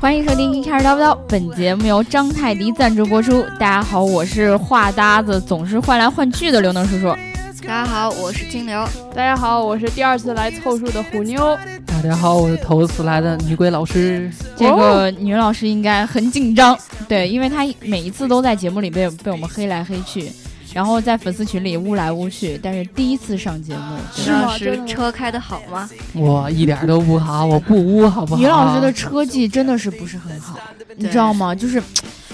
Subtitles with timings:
[0.00, 3.42] 欢迎收听一开始叨不叨，本节目由张泰迪赞助播出。
[3.58, 7.14] 大家好，我是话搭子总是换来换去的刘能叔叔。
[7.60, 8.82] 大家好，我是金流。
[9.14, 11.54] 大家好，我是第二次来凑数的虎妞。
[11.84, 14.30] 大家好，我是头次来的女鬼老师。
[14.56, 16.74] 这个女老师应该很紧张，
[17.06, 20.32] 对，因为她每一次都在节目里被被我们黑来黑去，
[20.72, 25.88] 然后在粉丝群里污来污去，但是第一次上节目，女老师车开的好吗？
[26.14, 28.40] 我一点都不好，我不污，好不好？
[28.40, 30.58] 于老师的车技真的是不是很好，
[30.96, 31.54] 你知道吗？
[31.54, 31.82] 就是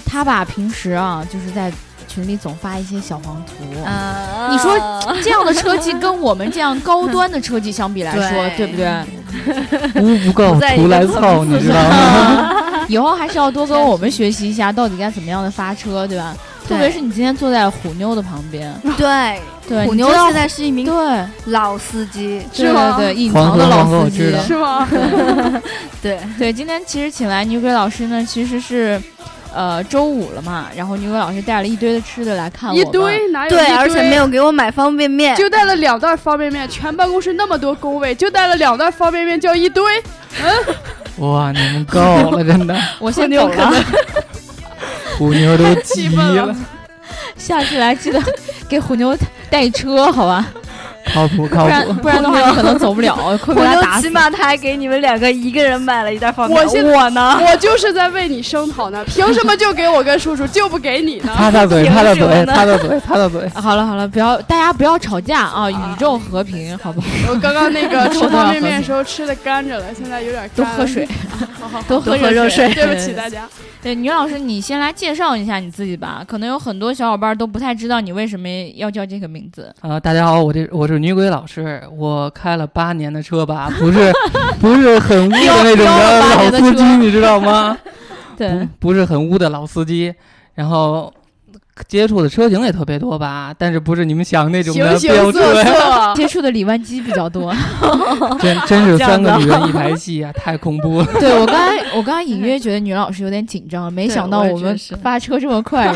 [0.04, 1.72] 他把平时啊，就是在。
[2.08, 3.52] 群里总发一些小黄图，
[4.50, 4.78] 你说
[5.22, 10.00] 这样的车技跟我们这样高 端的车技相比来说，对不对？
[10.00, 12.52] 污不 够，图来凑，你知道吗？
[12.88, 16.34] 以后还是要多跟我们学习一下，到底该怎么样的发车，对吧？
[16.68, 22.96] 特别是你今天坐在虎妞的旁边， 对对，虎妞现在是一名对老司机，是吗？
[22.98, 24.86] 对，隐藏的老司机，是吗？
[26.02, 29.00] 对对，今天其实请来女鬼老师呢，其实是。
[29.54, 33.56] 呃，周五了嘛，然后女鬼老师带了一堆的吃的来看我一堆哪有？
[33.56, 36.68] 对，而且没有给我买方便面，就带了两袋方便面。
[36.68, 39.82] 全办公室那么多工位，就带了两袋方便面，叫一堆。
[40.42, 41.98] 嗯，哇，你们够
[42.32, 42.78] 了，真的。
[42.98, 43.72] 我先走了。
[45.16, 46.54] 虎妞都 急了。
[47.36, 48.20] 下次来记得
[48.68, 49.16] 给虎妞
[49.50, 50.46] 带车，好吧？
[51.16, 54.02] 靠谱，靠谱，不然的话你可能走不了，会被他打死。
[54.02, 56.84] 起码他还给你们两个一个人买了一袋方便面。
[56.92, 57.40] 我呢？
[57.40, 61.32] 我就是在为你声讨呢， 凭什么就给我跟叔叔，就不给你呢？
[61.36, 63.48] 擦擦嘴，擦擦嘴，擦擦嘴， 擦擦嘴。
[63.54, 65.70] 好了好了，不要大家不要吵架啊！
[65.70, 67.06] 宇宙和平，好不好？
[67.30, 71.08] 我刚刚那个吃方便面的时候吃的干着了，现在有点多喝水，
[71.88, 72.72] 多喝热水。
[72.74, 73.48] 对不起大家。
[73.82, 76.24] 对，女老师，你先来介绍一下你自己吧。
[76.26, 79.72] 可能有很多小伙伴都不太知道你为什么要叫这个名字。
[79.80, 81.80] 啊，大家好，我这我是女鬼老师。
[81.96, 84.12] 我开了八年的车吧，不是
[84.60, 87.78] 不是很污的那种的老司机， 你知道吗？
[88.36, 90.12] 对，不是很污的老司机。
[90.54, 91.12] 然后
[91.88, 97.54] 接触的车型也特别多吧，但是不是你们想那种的飙车， 接触的李万基比较多。
[98.40, 101.06] 真真是三个女人一台戏啊， 太恐怖了。
[101.20, 105.92] 对我刚才我刚才隐约觉得女老师有点紧张，没想到我们发车这么快。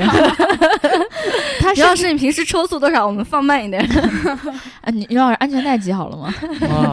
[1.61, 3.07] 他徐老师，你平时车速多少？
[3.07, 3.83] 我们放慢一点。
[4.81, 6.33] 啊，你老师安全带系好了吗？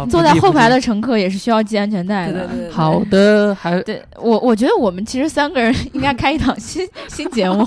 [0.10, 2.48] 坐在后排的乘客也是需要系安全带的。
[2.48, 2.72] 对对对。
[2.72, 7.66] 好的，还对我我觉得我们其实三个人应该开一档新新节目，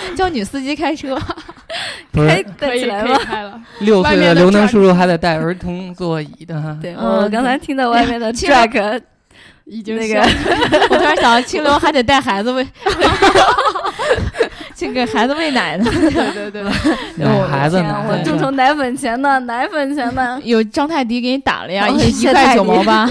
[0.16, 1.18] 叫女司机开车。
[2.12, 3.18] 开可以来吗？
[3.24, 3.60] 开了。
[3.80, 6.76] 六岁的刘能叔叔还得带儿童座椅的。
[6.80, 9.00] 对，我刚才听到外面的 track
[9.64, 10.20] 已经那个，
[10.90, 12.66] 我突然想到清流还得带孩子喂。
[14.86, 16.62] 去给孩子喂奶呢， 对对对，
[17.16, 23.10] 奶孩子呢，我众筹奶粉钱呢，奶粉钱呢， 有张泰迪给你打了呀，一一块九毛八，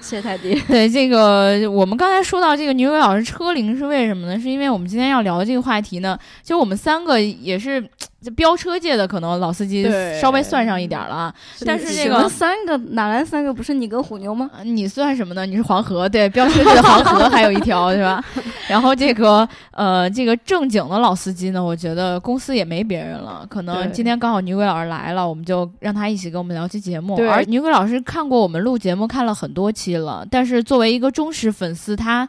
[0.00, 0.54] 谢泰迪。
[0.68, 4.38] 对这个，我们刚才说到这个女鬼老师车龄是为什么呢？
[4.38, 7.82] 是因为我们今天要聊的这个话题呢，就我们三个也是。
[8.24, 9.86] 这飙车界的可能老司机
[10.18, 11.32] 稍微算上一点了，
[11.66, 13.52] 但是这个三个哪来三个？
[13.52, 14.50] 不是你跟虎妞吗？
[14.64, 15.44] 你算什么呢？
[15.44, 18.24] 你是黄河，对，飙车界的黄河还有一条，是吧？
[18.66, 23.46] 然后这个呃，这个正经的老司机呢，我觉得公司也没别人了。
[23.48, 27.14] 可能今天刚好女鬼老师来了，我们就让他一起跟我们聊期节目。
[27.28, 32.26] 而女鬼老师看过我们录节目看了很多期了，但是作为一个忠实粉丝，他。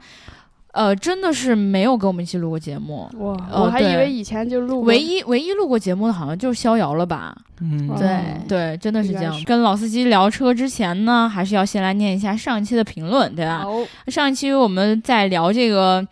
[0.76, 3.10] 呃，真的是没有跟我们一起录过节目。
[3.20, 4.84] 哇，我还以为以前就录过。
[4.84, 7.34] 唯一唯一录过节目的，好像就是逍遥了吧？
[7.62, 9.34] 嗯，对对，真的是这样。
[9.46, 13.66] 跟老司机聊车之前呢，还是要先来念一下上一期的评论，对吧？
[14.08, 16.06] 上一期我们在聊这个，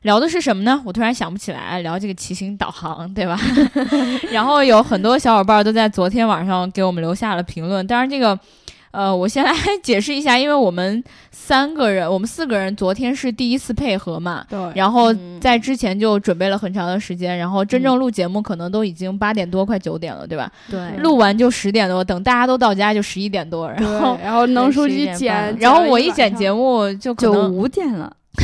[0.00, 0.80] 聊的是什么呢？
[0.86, 3.38] 我突然想不起来，聊这个骑行导航，对吧？
[4.32, 8.38] 然后有很多小伙伴都在昨天晚上给我们留下了评论，当然这个。
[8.98, 20.50] 呃，我先来 解释一下，因为我们三个人，我们四个人昨天是第一次配合嘛，对，然后在之前就准备了很长的时间，然后真正录节目可能都已经八点多快九点了，对吧？
[20.68, 28.12] 对，录完就十点多，等大家都到家就十一点多，然后然后能出去剪，然后我一剪节目就就五点了，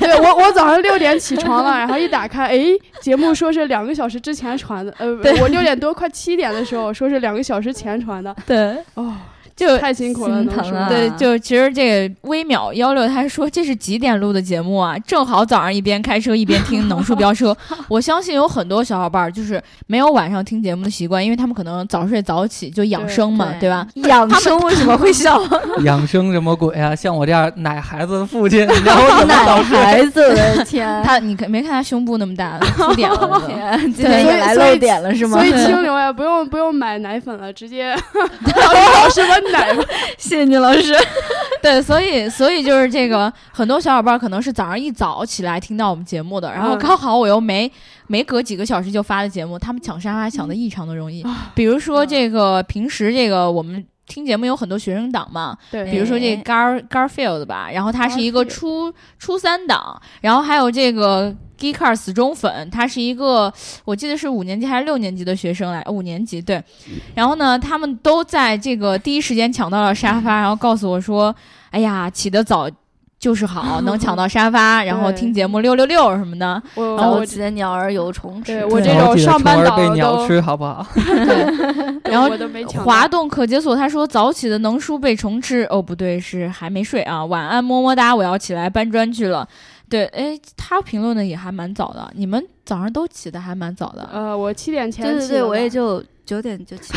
[0.00, 2.64] 对我我早上六点起床了，然后一打开，哎，
[3.00, 5.06] 节目说是两个小时之前传的，呃，
[5.40, 9.14] 我六点多快七点的时候说是两个小时前传的，对，哦。
[9.60, 10.42] 就太辛苦了，
[10.88, 14.96] 对，就其实这个微秒幺六，他说这是几点录的节目啊？
[15.06, 17.54] 正好早上一边开车一边听能树飙车。
[17.86, 23.86] 我相信有很多小伙伴就是没有晚上听节目的习惯，因为他们可能早睡早起就养生嘛，对吧？
[23.96, 25.38] 养生为什么会笑？
[25.84, 26.96] 养生什么鬼啊？
[26.96, 35.36] 像我这样奶孩子的父亲，然后奶孩子的天，他你没看他胸部那么大，露点了，今天也来露点了是吗？
[35.36, 39.49] 所以清流呀，不用不用买奶粉了，直接老师们。
[40.18, 40.94] 谢谢你老师。
[41.62, 47.70] 对，所以所以就是这个，很多小伙伴可能是早上一早起来听到我们节目的，然后刚好我又没
[48.06, 51.22] 没隔几个小时就发的节目，他们抢沙发抢的异常的容易。
[51.54, 61.34] 比如说这个平时这个我们听节目有很多学生党嘛，对，比如说这 Gar Garfield 吧，然后他是一个初初三党，然后还有这个。
[61.60, 63.52] Geekcar 死忠粉，他是一个，
[63.84, 66.62] 我记得是五年级还是六年级的学生来，五年级对。
[67.14, 71.34] 然后呢，他们都在这个第一时间抢到了沙发，然后告诉我说
[71.70, 72.66] ：“哎呀，起得早
[73.18, 80.86] 就是好， 能抢到沙发，然后听节目六六六什么的。”然后起的鸟儿有虫吃，我这种上班党被鸟吃好不好？
[82.04, 82.30] 然后
[82.82, 87.22] 滑动可解锁，他说：“早起的能书被虫吃。”哦，不对，是还没睡啊。
[87.22, 89.46] 晚安，么么哒，我要起来搬砖去了。
[89.90, 92.10] 对，哎，他评论的也还蛮早的。
[92.14, 94.08] 你们早上都起的还蛮早的。
[94.12, 95.10] 呃，我七点前起。
[95.10, 96.94] 对对对，我也就九点就起。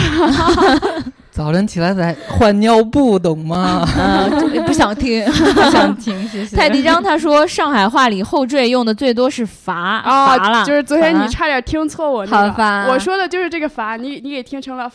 [1.31, 3.83] 早晨起来得换尿布，懂吗？
[4.67, 6.27] 不想听，不想听。
[6.27, 6.55] 谢谢。
[6.55, 12.91] 泰迪张他说，上海话里后缀用的最多是罚罚了，就是昨天你差点听错我那个。
[12.93, 14.87] 我说的就是这个罚，你你给听成了。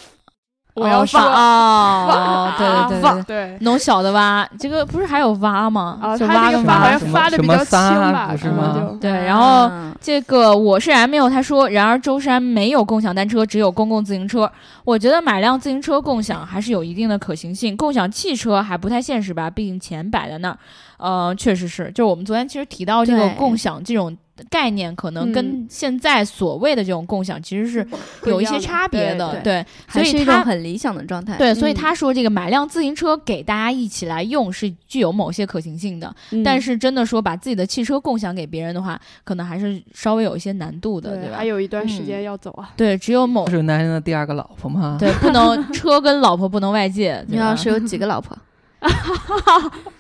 [0.79, 5.99] 我要说啊，对对对对，弄小的蛙，这个不是还有蛙吗？
[6.01, 7.79] 啊，他这个发好像发的比较轻
[8.13, 8.35] 吧？
[8.37, 8.97] 是吗？
[9.01, 9.71] 对，然后
[10.01, 14.51] 这个我是 M U，他说，然而舟山没有共享单车，只有公共自行车。
[14.85, 19.51] 我觉得买辆自行车共享还是有一定的可行性，共享汽车还不太现实吧？
[19.51, 20.59] 毕竟钱摆在那儿。
[20.97, 24.17] 呃，确实是，就是我们昨天其实提到这个共享这种。
[24.51, 27.87] 概念可能跟现在所谓的这种共享其实是
[28.27, 31.37] 有一些差别的，对，所以它很理想的状态。
[31.37, 36.15] 对，所以他说这个买辆自行车给大家一起来用是具有某些可行性的，
[36.45, 41.37] 但是真的说把自己的汽车共享给别人的话，可能还是稍微有一些难度的，对吧？
[41.39, 42.71] 还有一段时间要走啊。
[42.77, 44.97] 对，只有某是男人的第二个老婆吗？
[44.99, 47.25] 对，不能 车跟老婆不能外借。
[47.29, 48.37] 你要是有几个老婆？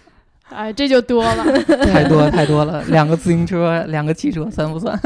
[0.51, 1.45] 哎，这就多了，
[1.93, 2.83] 太多太多了。
[2.89, 4.99] 两个自行车，两个汽车，算不算？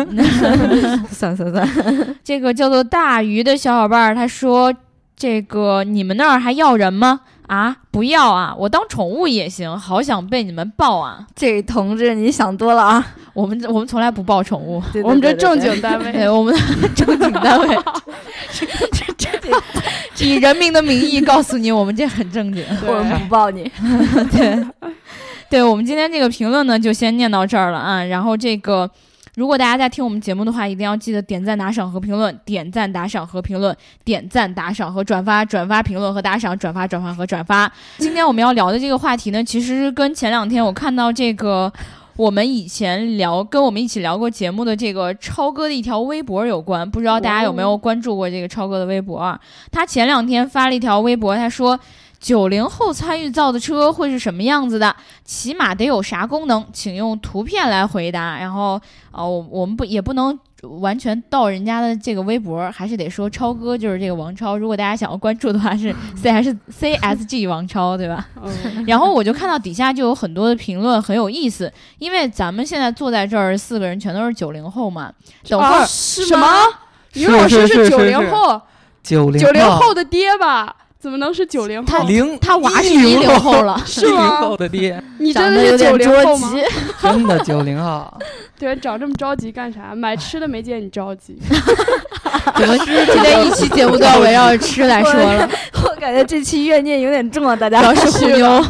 [1.10, 2.16] 算算算。
[2.24, 4.72] 这个叫做大鱼的小伙伴他说
[5.16, 7.20] ：“这个你们那儿还要人吗？
[7.48, 9.78] 啊，不要啊，我当宠物也行。
[9.78, 11.26] 好想被你们抱啊！
[11.34, 13.04] 这同志，你想多了啊。
[13.34, 16.54] 我们我们从来不抱宠物，我们这 正经单位，我们
[16.94, 17.76] 正经单位，
[20.18, 23.70] 以人民的名义告诉你，我们这很正经，我们不抱你。
[24.30, 24.64] 对。”
[25.52, 28.02] 对我们今天这个评论呢，就先念到这儿了啊。
[28.04, 28.90] 然后这个，
[29.34, 37.70] 如果大家在听我们节目的话，一定要记得点赞、打赏和评论，点赞、打赏和评论，点赞、打赏和转发，转发、评论和打赏，转发、转发和转发。
[37.98, 41.70] 今天我们要聊的这个话题呢，其实跟前两天我看到这个
[42.16, 46.90] 我们以前聊跟我们一起聊过节目的这个超哥的一条微博有关。
[46.90, 49.38] 不知道大家有没有关注过这个超哥的微博啊？
[49.70, 51.78] 他前两天发了一条微博，他说。
[52.22, 54.94] 九零后参与造的车会是什么样子的？
[55.24, 56.64] 起码得有啥功能？
[56.72, 58.38] 请用图片来回答。
[58.38, 58.80] 然后，
[59.10, 60.38] 哦，我们不也不能
[60.80, 64.56] 完全盗人家的这个微博，还是得说超哥就是这个王超。
[64.56, 68.28] 如果大家想要关注的话，是 C 还是 C S G 王超，对吧？
[68.86, 75.12] 然后我就看到底下就有很多的评论很有意思，因为咱们现在坐在这儿四个人全都是九零后嘛。
[75.48, 76.46] 等会儿什么？
[77.14, 78.62] 于老师是九零后，
[79.02, 80.76] 九零九零后的爹吧？
[81.02, 82.06] 怎么能是九零后？
[82.06, 84.36] 零他娃是一零后了， 是吗？
[84.40, 86.52] 后的爹，你真的是九零后吗？
[87.02, 88.06] 真的九零后。
[88.56, 89.96] 对，长这么着急干啥？
[89.96, 91.36] 买吃的没见你着急。
[92.54, 95.50] 怎么今天一期节目都要围绕着吃来说了？
[95.82, 97.80] 我感觉这期怨念有点重啊，大家。
[97.80, 98.64] 主要是虎妞。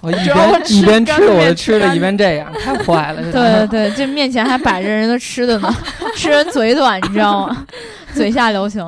[0.00, 3.20] 我一边一边吃我的吃的，一边这样，太坏了。
[3.30, 5.70] 对对对，这面前还摆着人的吃的呢，
[6.16, 7.66] 吃人嘴短，你知道吗？
[8.14, 8.82] 嘴下留情，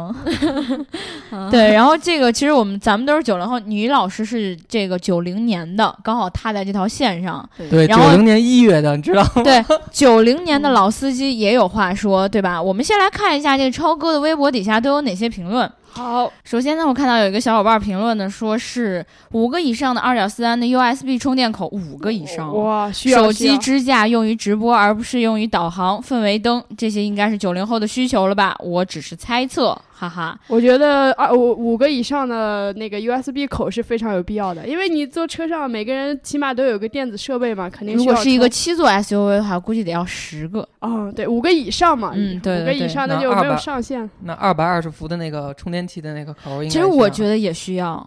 [1.50, 7.48] 对，然后这个其实我们咱们都是九零后，女老师是这个九零年的，刚好踏在这条线上。
[7.70, 9.42] 对，九零年一月的，你知道吗？
[9.42, 12.60] 对，九零年的老司机也有话说，对吧？
[12.60, 15.70] 我们先来看一下这个超哥的微博底下都有哪些评论。
[15.94, 28.56] 好，首先呢，我看到有一个小伙伴评论呢，说是五个以上的二点四安的 USB 充电口，五个以上哇，手机支架用于直播，而不是用于导航、氛围灯，这些应该是九零后的需求了吧？
[28.60, 29.78] 我只是猜测。
[30.02, 40.68] 哈哈，我觉得二五五个以上的那个 USB 口是非常有必要的，因为你坐车上每个人起码都有个电子设备嘛，肯定如果是一个七座 SUV 的话，估计得要十个。
[40.80, 44.10] 哦，对，五个以上嘛，嗯，对，五个以上那就没有上限。
[44.24, 48.04] 那二百二十伏的那个充电器的那个口，其实我觉得也需要。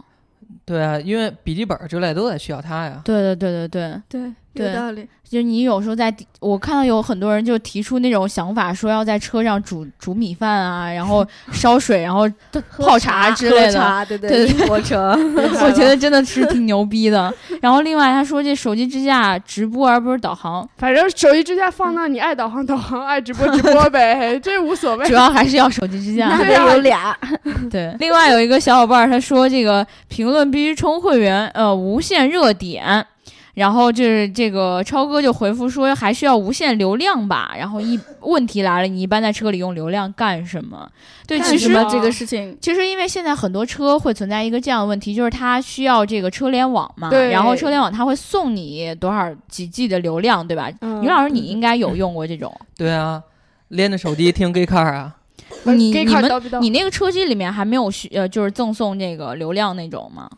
[0.66, 3.02] 对啊，因为笔记本之类都得需要它呀。
[3.06, 4.34] 对对对对对对。
[4.56, 5.08] 有道理。
[5.28, 12.30] 就是你有时候在，我看到有很多人就提出那种想法，说要在车上煮煮米饭啊，然后烧水，然后
[12.78, 14.06] 泡茶之类的。
[14.08, 15.18] 对对对，火车，
[15.66, 17.34] 我觉得真的是挺牛逼的。
[17.60, 25.08] 然后另外他说这手机支架直播而不是导航，反正手机支架放那，你爱导航导航，爱直播直播呗， 这无所谓。
[25.08, 27.18] 主要还是要手机支架，那得有俩。
[27.72, 33.06] 对，另外有一个小伙伴他说这个评论必须充会员，呃，无限热点。
[33.56, 37.56] 然后就是这个超哥就回复说还需要无限流量吧。
[37.58, 40.88] 然后一问题来了，你一般在车里用流量干什么？
[41.26, 47.10] 对，其实这个事情，其实因为现在很多车会存在一个这样的问题，就是它需要这个车联网嘛。
[47.10, 47.32] 对。
[47.32, 50.70] 然后车联网它会送你多少几 G 的流量，对吧？
[51.02, 52.56] 于老师，你应该有用过这种。
[52.78, 53.24] 对啊，
[53.70, 55.16] 连着手机听 G Car 啊。
[55.64, 60.30] 你你们你那个车机里面还没有需呃就是赠送这个流量那种吗？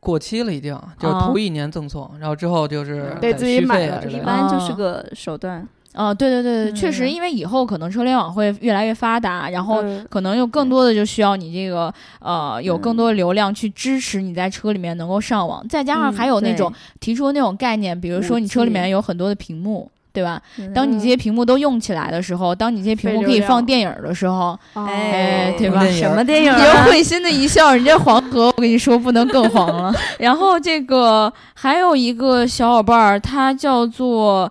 [0.00, 5.66] 过期了，已经就是头一年赠送，然后之后就是得自己买了，一般就是个手段。
[5.94, 19.90] 哦，对对对对，确实，因为以后可能车联网会越来越发达，然后可能有更多的就需要你这个呃有更多的流量去支持你在车里面能够上网，再加上还有那种提出那种概念，比如说你车里面有很多的屏幕。
[20.18, 20.42] 对吧？
[20.74, 25.86] 当你这些屏幕都用起来的时候，当你这些屏幕可以放电影的时候，哎，对吧？
[25.86, 26.52] 什么电影？
[26.58, 29.94] 别人会心的一笑，人家黄河，我跟你说不能更黄了。
[30.18, 34.50] 然后这个还有一个小伙伴儿，他叫做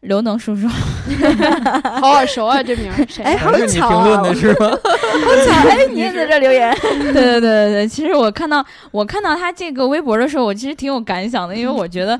[0.00, 0.66] 刘能叔叔，
[2.00, 2.90] 好耳熟啊，这名。
[3.22, 4.02] 哎，好巧啊！
[4.02, 4.70] 评论的是吗？
[4.70, 6.74] 好巧，哎，你也在这留言。
[6.80, 12.18] 对对对对对，其实我看到我看到他这个微博的时候，我其实挺有感想的，因为我觉得。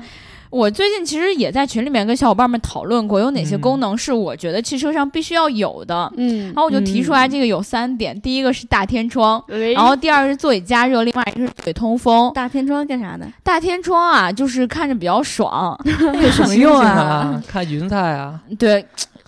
[0.51, 6.11] 我最近其实也在群里面跟小伙伴们讨论过，有哪些功能是我觉得汽车上必须要有的。
[6.17, 12.31] 嗯，然后我就提出来，这个有三点：第一个是大天窗，然后第二个是座椅加热，另外一个是腿通风。
[12.33, 13.25] 大天窗干啥的？
[13.41, 15.79] 大天窗啊，就是看着比较爽。
[16.21, 17.41] 有什么用啊？
[17.47, 18.39] 看云彩啊。
[18.59, 18.85] 对。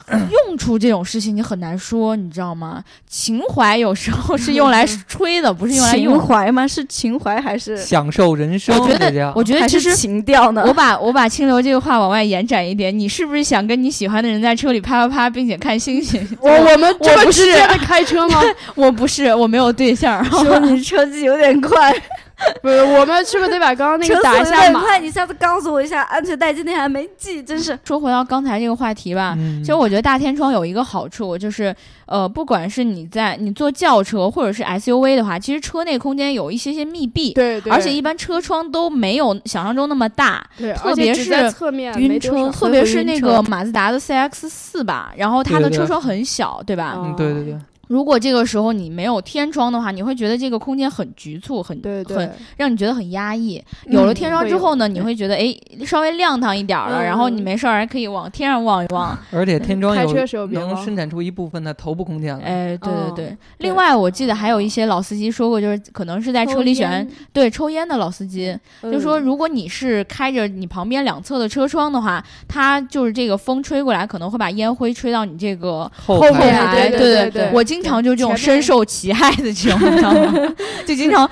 [0.47, 2.83] 用处这种事情你很难说，你知道吗？
[3.07, 6.13] 情怀有时候是用来 吹的，不是用来用。
[6.13, 6.67] 情怀吗？
[6.67, 8.77] 是情怀还是享受人生？
[8.77, 10.63] 我觉得，我觉得其实情调呢。
[10.67, 16.25] 我把我把清流这个话往外延展一点，你是不是想跟你喜欢的人在车里啪啪啪，并且看星星？
[16.41, 18.41] 我我们这么直接的开车吗？
[18.75, 20.23] 我不是，我没有对象。
[20.25, 21.93] 说你车技有点快。
[22.61, 24.79] 不是，我们是不是得把刚刚那个打一下码？
[24.81, 27.77] 快，你下次告诉我一下，安全带今天还没系，真是。
[27.85, 31.73] 说回到刚才这个话题吧，其实我觉得大天窗有一个好处，就是
[32.05, 46.95] 呃，不管是你在你坐轿车或者是 SUV 的话，其实车内空间有一些些密闭，对对，而且一般车窗都没有想象中那么大，对，特别是侧面晕车，特别是那个马自达的 CX 四吧，然后它的车窗很小，对吧？
[46.97, 47.57] 嗯，对对对。
[47.93, 53.63] 如果这个时候你没有天窗的话，你会觉得这个空间很局促，很很让你觉得很压抑。
[53.85, 59.15] 有了天窗之后呢，你会觉得哎，稍微亮堂一点了，然后你没事儿还可以往天上望一望。
[59.31, 62.43] 而且天窗有能伸展出一部分的头部空间来。
[62.43, 63.37] 哎，对对对。
[63.59, 76.89] 另外，我记得还有一些老司机说过，就是可能是在车里选对抽烟的老司机，就说如果你是开着你旁边两侧的车窗的话，它就是这个风吹过来，可能会把烟灰吹到你这个后排。
[76.89, 77.61] 对对对，我。
[77.73, 80.33] 经常就这种深受其害的这种，你知道吗？
[80.87, 81.29] 就经常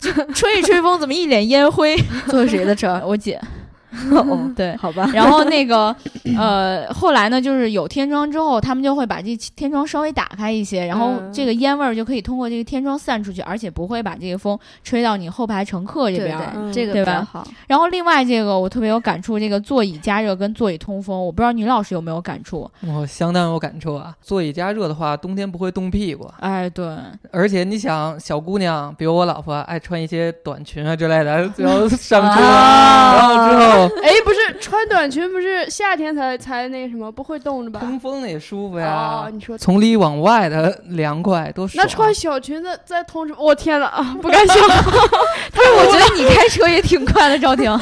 [0.00, 1.96] 就 吹一吹风，怎么一脸烟灰？
[2.28, 3.00] 坐谁的车？
[3.06, 3.40] 我姐。
[4.10, 5.08] 哦， 对，好吧。
[5.12, 5.94] 然后那个，
[6.38, 16.38] 呃，后来呢，就是有天窗之后，他们就会把这天窗稍微打开一些，然后这个烟味儿就可以通过这个天窗散出去，而且不会把这个风吹到你后排乘客这边，
[16.72, 17.26] 这个对吧？
[17.30, 17.46] 好。
[17.66, 22.70] 然后另外这个我特别有感触，这个座椅加热跟座椅通风，我不知道女老师有没有感触？
[22.86, 24.14] 我相当有感触啊！
[24.20, 26.30] 座椅加热的话，冬天不会冻屁股。
[26.40, 26.86] 哎，对。
[27.30, 34.36] 而且你想，小姑娘，比如我老婆，爱穿一些短裙啊之类的，然后上车，然后之后，哎，不是。
[34.60, 37.78] 穿短裙不是夏天才才那个什么，不会冻着吧？
[37.80, 39.26] 通风也舒服呀。
[39.26, 41.84] 哦，你说从里往外的凉快多爽。
[41.84, 44.56] 那穿小裙子在通着，我天呐，啊，不敢 想。
[45.52, 47.70] 但是我觉得你开车也挺快的，赵婷。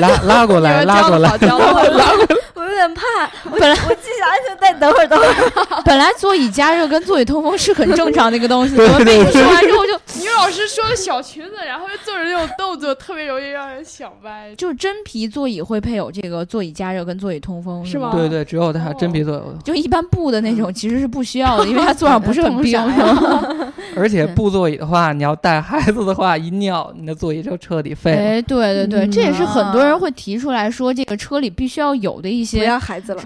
[0.00, 2.06] 拉拉过来，拉过来，拉过来。
[2.62, 3.02] 有点怕，
[3.50, 5.82] 本来我系下安全带，等会儿等会儿。
[5.84, 9.32] 本来座椅加热跟座椅通风是很正常的一个东西，对对对。
[9.32, 9.92] 说完之后就，
[10.32, 14.52] 女老师说的小裙子，然后又做着那种动作，特别容易让人想歪。
[14.56, 18.10] 就是真皮座椅会配有这个座椅加热跟座椅通风，是吗？
[18.12, 19.62] 对对，只有它真皮座椅。
[19.62, 22.72] 就一般布的那种其实是不需要的，因为它 坐上不是很冰？
[23.94, 28.22] 而且布座椅的话，你要带孩子的话，一尿你的座椅就彻底废了。
[28.22, 33.22] 哎，对对对，嗯这也是很多人会提出来说，这个车里必须要有的一些不些要孩子了，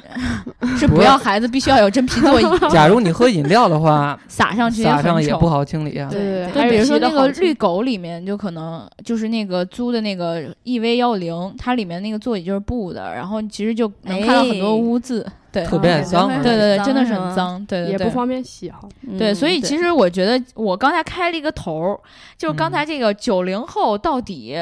[0.76, 6.08] 是不要孩子，必须要有真皮座椅， 假如你喝饮料的话，撒上去撒上也不好清理啊。
[6.10, 15.26] 对对对，比如说那个绿狗，里面，就可能就是那个租的那个 EV 幺零，它里面那个座椅就是布的，然后其实就能看到很多哎污渍。
[15.52, 17.64] 对，特别啊脏啊对对对，真的是很脏。
[17.64, 17.92] 对对对。
[17.92, 18.80] 也不方便洗哈。
[19.18, 22.00] 对，嗯所以其实我觉得我刚才开了一个头儿，
[22.36, 24.54] 就是刚才这个九零后到底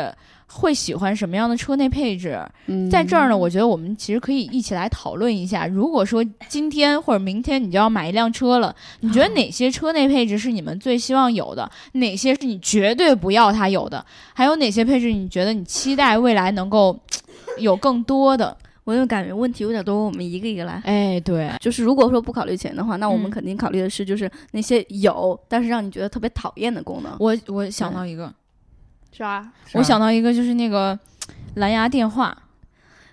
[0.46, 2.38] 会喜欢什么样的车内配置？
[2.66, 5.66] 嗯在这儿呢，我觉得我们其实可以一起来讨论一下。
[5.66, 11.70] 如果说今天或者明天你就要买一辆车了，你觉得哪些车内配置是你们最希望有的？
[11.92, 14.04] 哪些是你绝对不要它有的？
[14.32, 16.98] 还有哪些配置你觉得你期待未来能够
[17.58, 18.56] 有更多的？
[18.84, 20.78] 我就感觉问题有点多，我们一个一个来。
[20.84, 27.16] 哎，对，就是如果说不考虑钱的话，那我们嗯肯定考虑的是就是那些有但是让你觉得特别讨厌的功能。
[27.18, 28.34] 我我想到一个，啥？
[29.16, 30.98] 是吧我想到一个就是那个
[31.54, 32.36] 蓝牙电话。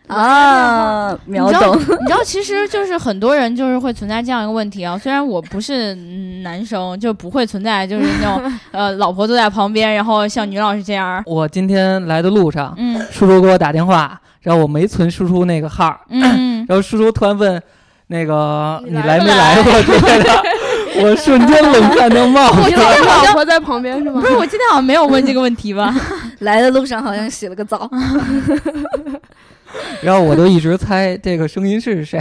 [0.08, 1.79] 啊，秒你知道，懂。
[2.01, 4.98] 你知道，其实就是很多人就是会存在这样一个问题啊。
[4.98, 17.62] 虽然我不是嗯男生，就不会存在就是那种 呃老婆坐在旁边，然后像女老师这样，我今天来的路上，嗯叔叔给我打电话，然后我没存叔叔那个号，嗯，然后叔叔突然问
[18.08, 20.43] 那个你来不你来没来过之类的，
[20.95, 23.05] 我瞬间冷汗都冒出你来了。
[23.25, 24.27] 老婆在旁边是吗不？
[24.27, 25.93] 是，我今天好像没有问这个问题吧？
[26.39, 27.89] 来的路上好像洗了个澡，
[30.01, 32.19] 然后我就一直猜这个声音是谁，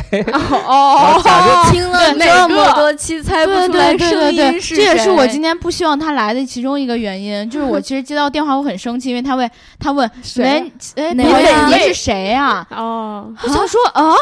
[0.67, 7.49] 哦假如听了哪这么个多期猜不对出来对对声对对，音是这也是我今天不希望他来的其中一个原因。
[7.51, 9.51] 就是我其实接到电话我很生气，因为他问
[9.81, 12.65] 他问喂，哎，哪你位哪位你是谁呀？
[12.71, 14.13] 哦，我想说啊，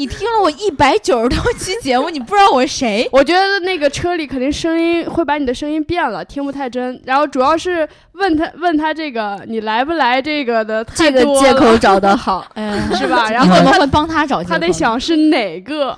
[0.00, 3.06] 你听了我一百九十多期节目，你不知道我是谁？
[3.12, 6.98] 我觉得那个车里肯定声音会把你的声音变了，听不太真。
[7.04, 12.46] 然后主要是问他问他这个你来不来这个的太这个多了借口找得好。
[12.56, 13.30] 嗯，是吧？
[13.30, 14.42] 然后他会帮他找？
[14.42, 15.94] 他得想是哪个，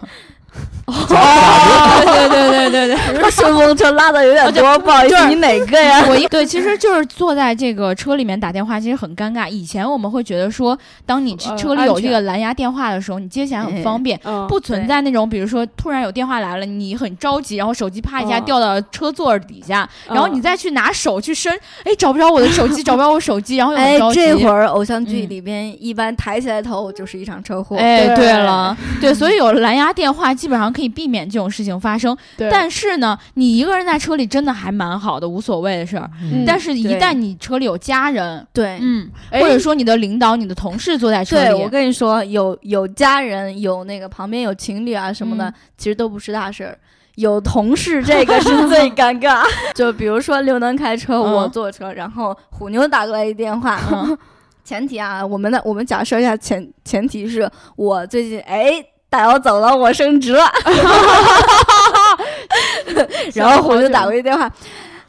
[0.92, 3.14] 哦，对对对对对。
[3.14, 6.04] 这个顺风车拉的有点多，不好意思，你哪个呀？
[6.08, 9.48] 我一对，其实就是坐在这个车里面打电话，其实很尴尬。
[9.48, 21.52] 以前我们会觉得说，当你呃车里有这个蓝牙电话的时候，你接起来很方便，嗯，不存在那种比如说突然有电话来了，你很着急，然后手机啪一下嗯掉到车座底下，嗯然后你再去拿手去伸，
[21.84, 24.20] 哎，找不着我的手机， 找不着我手机，然后又着，急。
[24.20, 27.76] 这会儿偶像剧嗯里边一般抬起来头就是一场车祸。
[27.76, 32.16] 哎，对对了，对，所以有蓝牙电话基本上可以避免这种事情发生。
[32.36, 36.10] 对，但是呢，你一个人在车里真的还蛮好的，无所谓的事儿。
[36.22, 46.78] 嗯但是，一旦你车里有家人，对嗯，哎或者说你的领导、你的同事坐在车对，里，我跟你说，有有家人，有那个旁边有情侣啊什么的，嗯其实都不是大事儿。
[47.16, 54.16] 有同事这个是 最尴尬，就比如说刘能开车，嗯我坐车，然后虎妞打过来一电话，嗯
[54.64, 58.82] 前提啊，我们的我们假设一下前前提是我最近哎
[59.12, 60.50] 大姚走了，我升职了，
[63.34, 64.50] 然后我就打过去电话。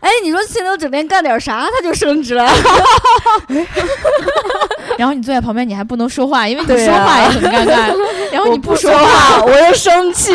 [0.02, 2.46] 哎，你说青牛整天干点啥，他就升职了？
[5.00, 7.96] 然后你坐在旁边，你还不能说话，因为你说话也很尴尬。
[8.34, 10.34] 然后你不说话，我又生气。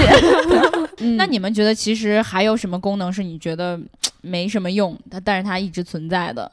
[1.01, 3.79] 嗯那你们觉得其实还有什么功能是你觉得
[4.23, 6.51] 没什么用，它但是它一直存在的？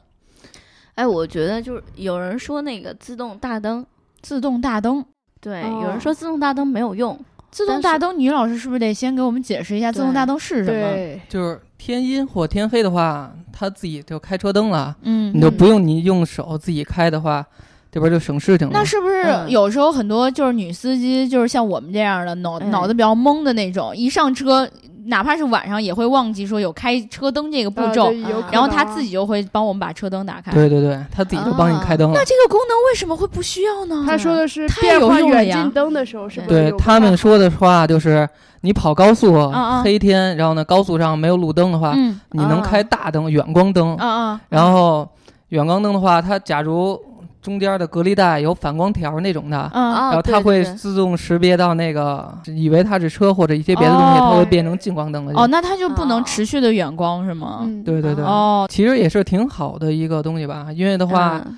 [0.96, 3.86] 哎，我觉得就是有人说那个自动大灯，
[4.20, 5.02] 自动大灯，
[5.46, 7.16] 对，哦有人说自动大灯没有用，
[7.52, 11.20] 自动大灯，女老师是不是得先给我们解释一下自动大灯是什么？
[11.28, 17.46] 就是天阴或天黑的话，它自己就开车灯了，嗯你，就不用你用手自己开的话，
[17.92, 18.72] 这边就省事情了。
[18.74, 24.68] 那是不是嗯有时候很多就是女司机，就是像我们这样的脑、嗯脑子比较懵的那种，一上车，
[25.06, 28.12] 哪怕是晚上也会忘记说有开车灯这个步骤，
[28.52, 30.52] 然后他自己就会帮我们把车灯打开。
[30.52, 32.14] 对对对，他自己就帮你开灯了。
[32.14, 32.24] 那。
[32.26, 34.04] 这个功能为什么会不需要呢？
[34.06, 35.56] 他说的是太变换有用了呀。
[35.56, 38.28] 远近灯的时候，是不是对他们说的话就是，
[38.62, 45.08] 你跑高速啊黑天，然后呢高速上没有路灯的话，嗯你能开大灯远光灯，啊啊，然后
[45.50, 47.00] 远光灯的话，它假如
[47.46, 55.32] 中间的隔离带有反光条那种的，然后它会自动识别到那个，以为它是车或者一些别的东西，哦它会变成近光灯了。
[55.36, 56.24] 哦，那它就不能哦。
[56.26, 57.60] 持续的远光是吗？
[57.62, 58.66] 嗯，对对对，哦。
[58.68, 61.56] 其实也是挺好的一个东西吧，因为的话，嗯。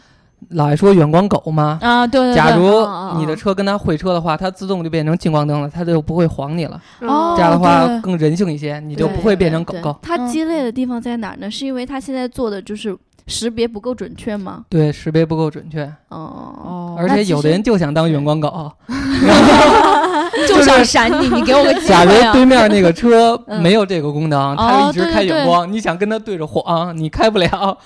[0.50, 1.78] 老爱说远光狗嘛。
[1.82, 2.86] 啊，对对对，假如
[3.18, 6.80] 你的车跟它会车的话，它自动就变成近光灯了，它就不会晃你了。
[7.00, 11.50] 哦这样的话更人性一些，你就不会变成狗它鸡肋的地方在哪儿呢？
[11.50, 12.96] 是因为它现在做的就是
[13.28, 14.64] 识别不够准确吗？
[14.68, 18.72] 对，识别不够准确，哦，哦，而且有的人就想当远光狗。
[20.46, 22.12] 就想闪你，你给我个机假如！
[22.32, 27.76] 对面那个车嗯没有这个功能，它就一直开对对对远光，你想跟他对着晃，你开不了，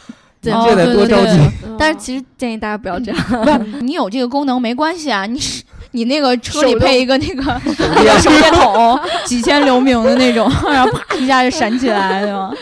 [0.40, 1.38] 对哦这得多着急。
[1.64, 3.20] 嗯但是其实建议大家不要这样。
[3.42, 7.60] 不是你有这个功能没关系啊，你是你那个车里配一个那个
[7.94, 12.52] 那个 手电筒， 几千流明的那种， 然后啪一下就闪起来，对吗？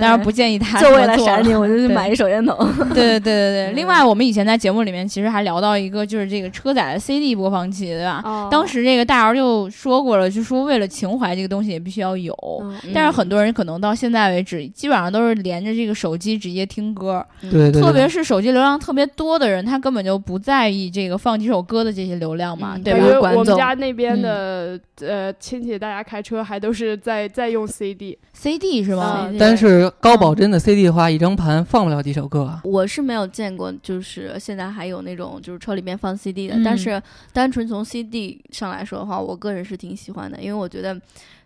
[0.00, 2.56] 当然不建议他就为了闪你，我就去对买一手电筒。
[2.94, 3.72] 对对对对对。
[3.72, 8.22] 另外，我们以前在节目里面其实还聊到一个，就是这个车载的 CD 播放器，对吧？
[8.24, 12.32] 哦当时这个大姚就说过了，就说为了情怀，这个东西也必须要有。
[12.62, 22.98] 嗯但是很多人可能到现在为止，基本上都是连着这个手机直接听歌，嗯对对，特别是手机流量特别多的人，他根本就不在意这个放几首歌的这些流量嘛，嗯对吧？
[23.00, 23.38] 感觉？
[23.38, 29.26] 我们家那边的呃亲戚，大家开车还都是在在用 CD，CD 是吗？
[29.30, 32.58] 嗯但是高保真的 CD 的话，一张盘放不了几首歌。
[32.64, 36.62] 我是没有见过，就是现在还有那种就是车里面放 CD 的，嗯。
[36.64, 37.00] 但是
[37.32, 40.98] 单纯从 CD 上来说的话，我个人是挺喜欢的，因为我觉得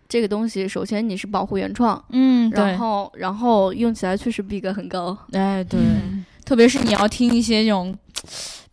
[0.09, 5.17] 这个东西首先你是保护原创，嗯，然，后然后用起来确实逼格很高。
[5.31, 6.25] 哎，对，嗯。
[6.45, 7.95] 特别是你要听一些这种，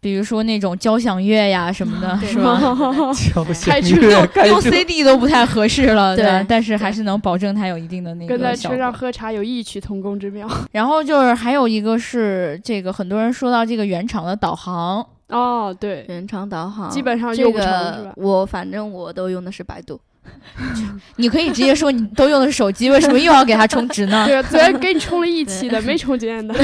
[0.01, 2.59] 比如说那种交响乐呀什么的，对是吧？
[3.13, 6.45] 交响 开车乐开用 CD 都不太合适了，对？
[6.49, 8.91] 但是还是能保证它有一定的那个跟在车上。
[8.91, 10.49] 喝茶有异曲同工之妙。
[10.73, 18.13] 然后就是还有一个是这个，很多人说到这个原厂的导航，哦，对，原厂导航基本上这用不成是吧？
[18.15, 20.01] 个我反正我都用的是百度，
[21.16, 24.24] 你可以直接说你都用的是手机，为什么又要给它充值呢？
[24.26, 26.54] 对，昨天给你充了一期的，没充进的。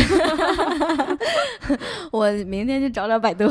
[2.13, 3.51] 我明天去找找百度。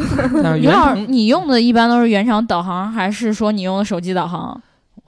[0.58, 4.62] 你要厂你用的一般都是原厂导航，还是说你用的手机导航？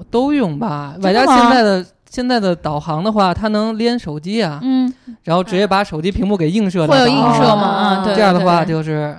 [0.09, 0.93] 都用吧。
[1.01, 4.91] 真的外加现在的现在的导航的话，它能连手机啊，嗯，
[5.23, 7.61] 然后直接把手机屏幕给映射到会有映射吗？
[7.61, 9.17] 哦啊，对，这样的话就是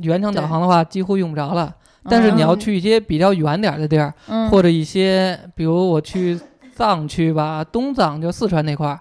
[0.00, 1.72] 原厂导航的话几乎用不着了。
[2.08, 6.38] 但是你要嗯去一些比较远点儿的地儿，嗯或者一些比如我去
[6.74, 8.98] 藏区吧，东藏就四川那块儿。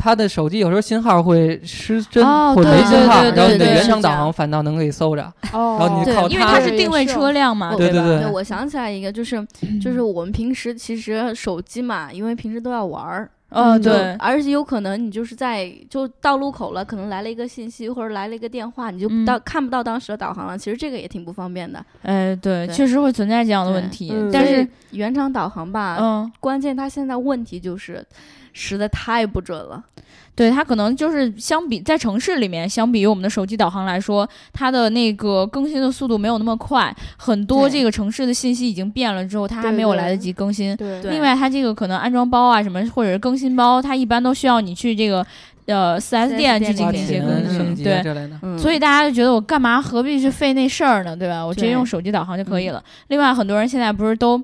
[0.00, 5.22] 它的手机有时候信号会失真、哦或者没对信号，对对然后你的原厂导航反倒能给搜着。
[5.52, 9.44] 哦，然后你对靠因为它它是定位车辆嘛，对对对我想起来一个，就是
[9.82, 20.58] 就是我们平时其实手机嘛，因为平时都要玩儿，呃，嗯对，而且有可能你就是在就到路口了，可能来了一个信息或者来了一个电话，你就嗯到、看不到当时的导航了。
[20.58, 21.84] 其实这个也挺不方便的。
[22.02, 24.30] 哎，对，对确实会存在这样的问题嗯。
[24.30, 28.04] 但是，原厂导航吧，嗯，关键它现在问题就是
[28.52, 29.82] 实在太不准了。
[30.38, 36.94] 对它可能就是相比在城市里面，相比于我们的手机导航来说，它的那个更新的速度没有那么快。
[37.16, 40.76] 很多这个城市的信息已经变了之后，它还没有来得及更新。
[40.76, 45.26] 对对另外，它这个可能安装包啊什么，或者是更新包，它一般都需要你去这个
[45.68, 47.84] 呃四 S 店去进花行一些更新。
[47.84, 48.02] 对，
[48.58, 51.44] 所以大家就觉得我干嘛何必去费那事儿呢，对吧？
[51.44, 52.82] 我直接用手机导航就可以了。
[53.08, 54.42] 另外，很多人现在不是都，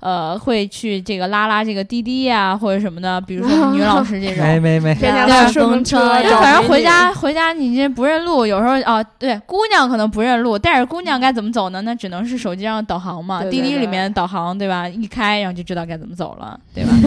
[0.00, 4.44] 呃，会去这个拉拉这个滴滴呀、或者什么的，比如说女老师这种。
[4.46, 11.80] 没没没， 天天对在顺风车就反正回家回家你这不认路，有时候啊对，姑娘可能不认路，但是姑娘该怎么走呢？
[11.82, 14.88] 那只能是手机上导航嘛，对对对滴滴里面导航对吧？
[14.88, 16.92] 一开然后就知道该怎么走了，对吧？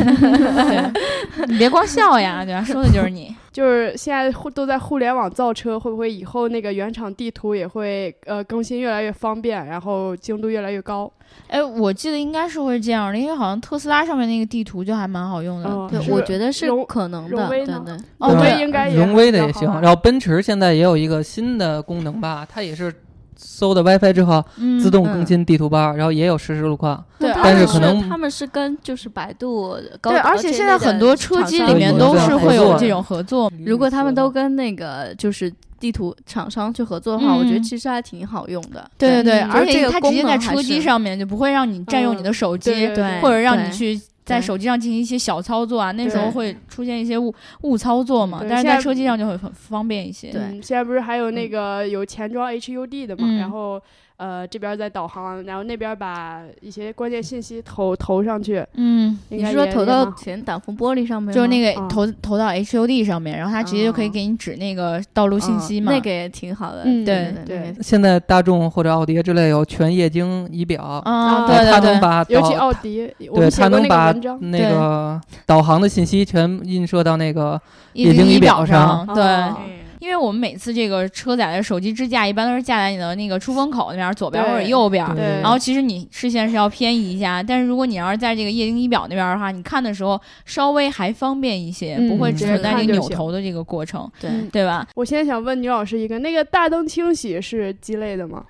[1.37, 2.63] 对， 你别光笑呀，对吧？
[2.63, 3.35] 说的就是你。
[3.51, 11.11] 就是现在互都在互联网造车，会不会以后那个原厂地图也会呃更新越来越方便，然后精度越来越高？
[11.47, 15.89] 哎，我记得应该是会这样的，因为好像特斯拉上面那个地图就还蛮好用的。
[15.89, 17.29] 对，我觉得是荣可能的。
[17.29, 19.69] 荣威呢对对，哦荣威对应该也荣威的也行。
[19.81, 22.93] 然后奔驰现在也有一个新的功能吧，它也是
[23.41, 27.01] 搜的 WiFi 之后嗯，自动更新地图包，然后也有实时路况。
[27.17, 33.51] 对但是可能他们是跟就是百度高对，而且现在很多车机里面都是会有这种合作。
[33.65, 38.89] 如果他们都跟那个就是地图厂商去合作的话，我觉得嗯其实还挺好用的。
[38.97, 42.87] 对对对，嗯而且这个它直接在车机上面就不会让你占用你的手机，
[43.21, 43.99] 或者让你去
[44.29, 48.45] 在手机上进行一些小操作啊，那时候会出现一些误误操作嘛。
[48.47, 50.31] 但是在车机上就会很方便一些。
[50.31, 53.81] 对嗯，现在不是还有那个有前装 HUD 的嘛，嗯然后
[54.19, 61.33] 呃这边在导航，然后那边把一些关键信息投投上去，嗯，你是说投到前挡风玻璃上面吗？
[61.33, 65.91] 就是那个嗯投投到 HUD 上面，然后它直接就可以哦给你指那个道路信息嘛。
[65.91, 66.81] 嗯那个也挺好的。
[66.83, 73.09] 嗯对对对现在大众或者奥迪之类有全液晶仪表，啊，对它能对对对，把尤其奥迪，
[73.57, 77.59] 它能把，那个导航的信息全映射到那个
[77.93, 79.78] 液晶仪表上对。
[79.99, 85.05] 哦因为我们每次这个车载的手机支架，一般都是架在你的那个出风口那边，左边或者右边。
[85.13, 94.87] 对然后其实你视线是要偏移一下，但是如果你要是在这个液晶仪表那边的话，你看的时候稍微还方便一些，嗯不会直存在这个扭头的这个过程，对嗯对吧？
[94.95, 98.43] 我现在想问女老师一个，那个大灯清洗是鸡肋的吗？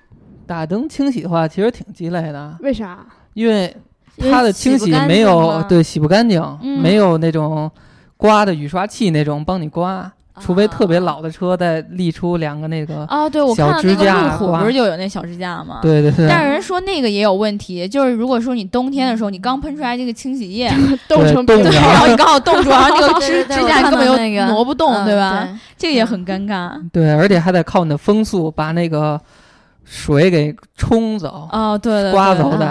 [0.46, 3.04] 大灯清洗的话，其实挺鸡肋的，为啥？
[3.34, 3.76] 因为
[4.18, 6.40] 它的清洗没有对洗不干净，
[6.80, 7.70] 没有那种
[8.16, 10.12] 刮的雨刷器那种帮你刮。
[10.40, 15.78] 除非特别老的车再立出两个那个啊，对我看到那个路虎不是就有那小支架吗？
[15.82, 16.26] 对对对。
[16.28, 20.72] 但是人说那个也有问题，就是如果说你冬天的时候你刚喷出来这个清洗液
[21.06, 25.48] 冻成冰， 然后你刚好冻住，然后那个支支架根本就挪不动，对吧？
[25.76, 26.72] 这个也很尴尬。
[26.92, 29.20] 对，而且还得靠你的风速把那个
[29.84, 31.48] 水给冲走。
[31.52, 32.66] 哦，对对，刮走的。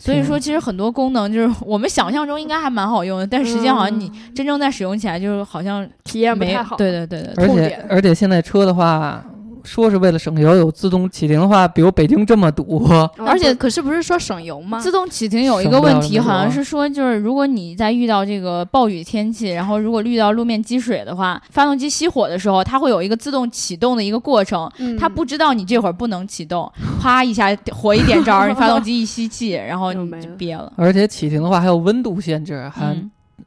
[0.00, 6.76] 所以说，其实很多功能就是我们想象中应该还蛮好用的，但实际上好像你真正在使用起来，就是好像体验不太好。
[6.76, 9.22] 对对对对，而且而且现在车的话。
[9.64, 12.86] 说是为了省油，有自动启停的话，比如北京这么堵，
[13.18, 14.78] 而且可是不是说省油吗？
[14.78, 26.70] 自动启停有一个问题，好像是说就是如果你在遇到这个暴雨天气，然后如果遇到路面积水的话，发动机熄火的时候，它会有一个自动启动的一个过程，它不知道你这会儿不能启动，
[27.00, 30.72] 啪一下火一点着，你发动机一吸气，然后 你就憋了。
[30.76, 32.96] 而且启停的话还有温度限制，还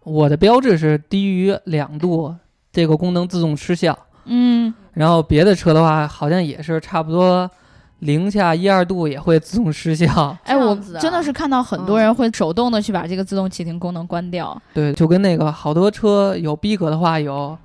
[0.04, 2.34] 我的标志是低于两度，
[2.72, 3.98] 这个功能自动失效。
[4.26, 4.74] 嗯。
[4.94, 7.50] 然后别的车的话，好像也是差不多
[8.00, 10.38] 零下一二度也会自动失效。
[10.44, 14.60] 哎，我真的是看到很多人会手动的去把这个自动启停功能关掉。
[14.74, 17.58] 对，就跟那个好多车有逼格的话，有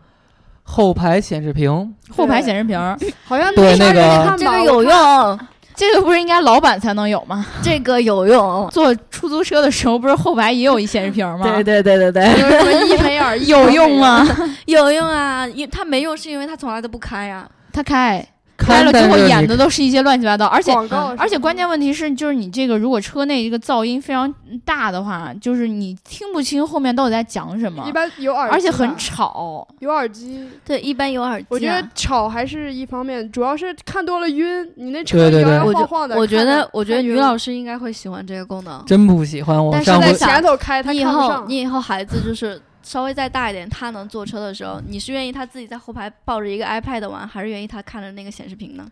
[0.63, 2.79] 后排显示屏，后排显示屏
[3.25, 5.39] 好像对那个这个有用。
[5.79, 7.47] 这个不是应该老板才能有吗？
[7.63, 8.69] 这个有用。
[8.73, 11.53] 坐出租车的时候，不是后排也有一显示屏吗？
[11.55, 12.35] 对对对对对。
[12.35, 14.27] 就是说伊培尔有用吗？
[14.67, 17.49] 有用啊，因他没用是因为他从来都不开呀。
[17.73, 18.27] 他开。
[18.59, 20.73] 开了之后演的都是一些乱七八糟，而且
[21.17, 24.33] 而且关键问题是，就是你这个如果车内一个噪音非常
[24.65, 27.85] 大的话，就是你听不清后面到底在讲什么。
[27.89, 29.67] 一般有耳，而且很吵。
[29.79, 31.47] 有耳机，对，一般有耳机。
[31.49, 34.69] 我觉得吵还是一方面，主要是看多了晕。
[34.75, 36.17] 你那车摇摇晃晃的。
[36.17, 38.85] 我觉得，我觉得女老师应该会喜欢这个功能。
[38.85, 42.61] 真不喜欢，我但是在前头开，你以后你以后孩子就是。
[42.89, 48.89] 稍微再大一点，他能坐车的时候，你是愿意他自己在后排抱着一个 iPad 玩，还是愿意他看着那个显示屏呢？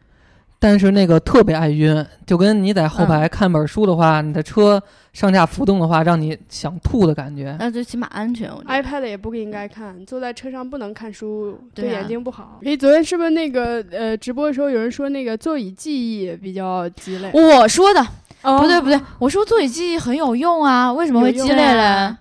[0.59, 4.83] 但是那个特别爱晕，就跟你在后排看本书的话，你的车
[5.15, 7.57] 上下浮动的话，让你想吐的感觉。
[7.59, 8.51] 那最起码安全。
[8.67, 12.59] iPad 也不应该看，坐在车上不能看书，对眼睛不好。
[12.65, 17.31] 诶，昨天是不是那个呃直播的时候有人说那个座椅记忆比较鸡肋？
[17.33, 18.03] 我说的，
[18.43, 22.15] 不对不对，我说座椅记忆很有用啊，为什么会鸡肋嘞？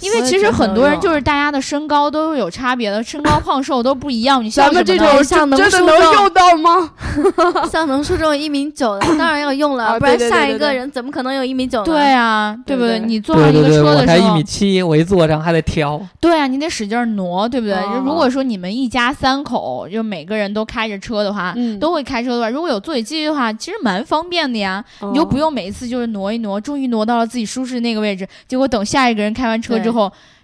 [0.00, 4.42] 因为其实很多人就是大家的身高都是有差别的，身高 胖瘦都不一样。
[4.44, 6.90] 你像咱们这种像能真的能用到吗？
[7.70, 11.84] 像能叔这种一米九的，当然要用了，不然下一个人怎么可能有一米九呢？
[11.84, 12.98] 对啊，对不对？
[13.00, 16.00] 你坐上一个车的时候，我才一米七，我一坐上还得调。
[16.20, 17.76] 对啊，你得使劲挪，对不对？
[18.04, 24.84] 如果说你们一家三口就每个人都开着车的话，都会开车的话，如果有座椅记忆的话，其实蛮方便的呀。
[25.00, 29.87] 你就不用每一次就是挪一挪，终于挪到了自己舒适那个位置，结果等下一个人开完车之后。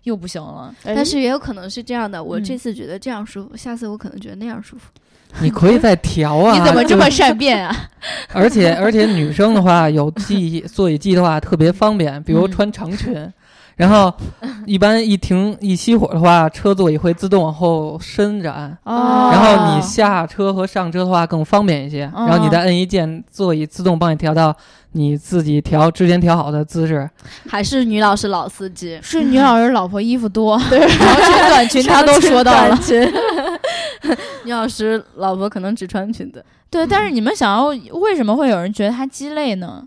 [0.03, 2.23] 又不行了，但是也有可能是这样的。
[2.23, 4.91] 我这次觉得这样舒服，下次我可能觉得那样舒服。
[5.41, 6.57] 你可以再调啊！
[6.57, 7.75] 你怎么这么善变啊？
[8.33, 13.13] 而且而且女生的话有记忆 座椅记的话特别方便，比如穿长裙。
[13.77, 14.13] 然后，
[14.67, 18.77] 一般一停一熄火的话，车座椅会自动往后伸展。
[18.85, 19.31] 哦。
[19.33, 22.11] 然后你下车和上车的话更方便一些。
[22.15, 24.55] 然后你再摁一键，座椅自动帮你调到
[24.93, 27.11] 你自己调之前调好的姿势。
[27.49, 32.79] 还是女老师老司机，是女老师老婆衣服多，对长裙短裙她都说到了。
[34.45, 36.45] 女老师老婆可能只穿裙子。
[36.71, 37.67] 对，但是你们想要
[37.99, 39.83] 为什么会有人觉得它鸡肋呢？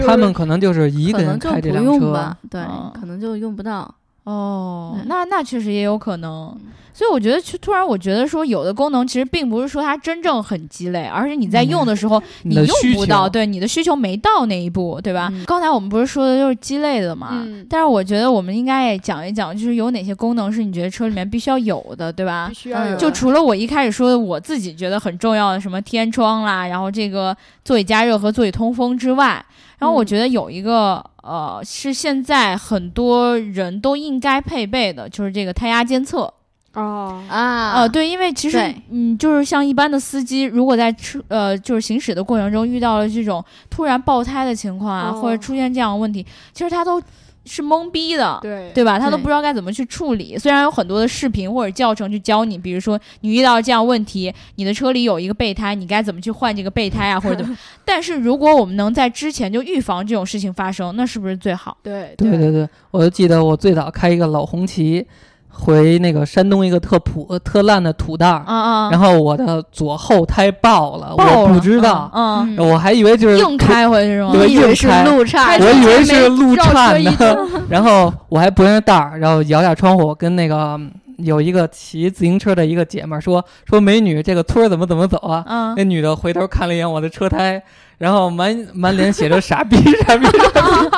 [0.00, 2.62] 他们可能就是一个人开这辆车，对，
[2.98, 3.94] 可能就用不到。
[4.24, 6.56] 哦，那那确实也有可能。
[6.94, 15.32] 所以我觉得，突然我觉得说，有的功能其实并不是说它真正很鸡肋，而是你在用的时候你用不到，对你的需求没到那一步，对吧？
[15.46, 17.44] 刚才我们不是说的就是鸡肋的嘛？
[17.68, 22.48] 但是我觉得我们应该也讲一讲，就是有哪些功能是你觉得车里面必须要有的，对吧？
[22.50, 22.96] 必须要有。
[22.98, 29.42] 就除了我一开始说的我自己觉得很重要的什么天窗啦，然后这个座椅加热和座椅通风之外，
[29.78, 36.32] 然后我觉得有一个呃是现在很多人都应该配备的，就是这个胎压监测。
[36.74, 37.22] 哦。
[37.28, 37.72] 啊。
[37.74, 47.00] 呃对，因为其实嗯，就是像一般的司机，如果在车呃就是行驶的过程中遇到了这种突然爆胎的情况啊，或者出现这样的问题，其实他都
[47.44, 48.98] 是懵逼的，对对吧？
[48.98, 50.38] 他都不知道该怎么去处理。
[50.38, 57.56] 虽然有很多的视频或者教程去教你，比如说你遇到这样问题，你的车里有一个备胎，你该怎么去换这个备胎啊， 或者怎么？
[57.84, 61.76] 但是如果我们能在之前就预防这种事情发生，那是不是最好？
[61.82, 65.06] 对对对对，我就记得我最早开一个老红旗。
[65.52, 74.30] 回那个山东一个特普特烂的土蛋儿，啊啊，然后我的左后胎爆了，我不知道，嗯，我还以为就是硬开回去是吗？
[74.32, 77.10] 对以为是路岔，我以为是路岔呢。
[77.18, 77.36] 呢，
[77.68, 80.78] 然后我还不认识道儿，然后摇下窗户跟那个
[81.18, 85.44] 有一个骑自行车的一个姐们儿说说美女，这个村儿怎么怎么走啊？
[85.46, 87.62] 嗯，那女的回头看了一眼我的车胎，
[87.98, 90.88] 然后满满脸写着傻逼 傻逼，傻逼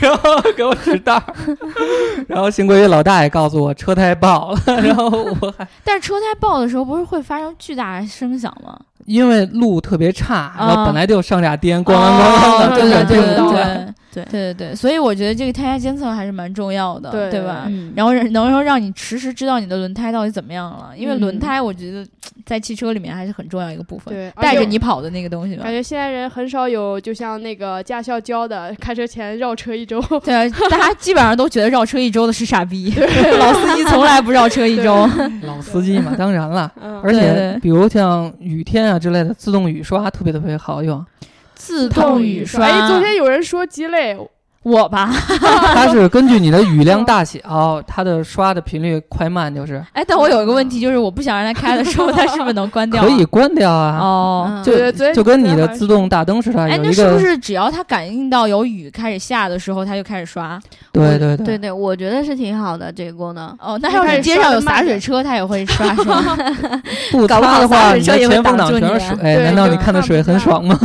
[0.00, 1.34] 然后给我指道儿，
[2.26, 5.08] 然后幸亏老大爷告诉我车胎爆了， 然后
[5.40, 8.78] 我还但是车胎爆的时候不是会发生巨大的声响吗？
[9.06, 13.52] 因为路特别差，然后啊本来就上下颠，咣咣咣啷的，对根本对对听不到。
[13.52, 17.64] 对对对对对，所以我觉得这个胎压监测还是蛮重要的，对对吧？
[17.66, 22.06] 嗯，然后能够让你实时知道你的轮胎到底怎么样了，因为嗯轮胎我觉得
[22.44, 25.72] 在汽车里面还是很重要一个部分，对，带着你跑的那个东西吧感。
[25.72, 29.98] 觉现在人很少有，就像那个驾校教的，开车前绕车一周。
[30.22, 32.92] 对啊，大家 基本上都觉得绕车一周的是傻逼，
[33.38, 35.08] 老司机从来不绕车一周。
[35.44, 36.70] 老司机嘛，当然了。
[36.82, 41.04] 嗯，而且比如像雨天啊之类的，自动雨刷特别特别好用。
[41.54, 44.16] 自动雨刷，哎，昨天有人说鸡肋，
[44.62, 45.10] 我吧，
[45.74, 53.04] 它是根据你的雨量大小， 它的刷的频率快慢就是哎，但我有一个问题，就是我不想让它开的时候，它是不是能关掉啊？
[53.08, 53.98] 可以关掉啊。
[54.00, 54.46] 哦。
[54.48, 60.60] 嗯就对就跟你的自动大灯似的，哎，有一个那是不是只要它感应到有雨开始下的时候，它就开始刷？
[60.92, 63.48] 对对对对对，我觉得是挺好的这个功能。
[63.58, 66.36] 哦，那要是街上有洒水车，它也会刷是吗？
[67.10, 70.78] 不擦的话，你的前风挡住你啊全是水，对难道你看的水很爽吗？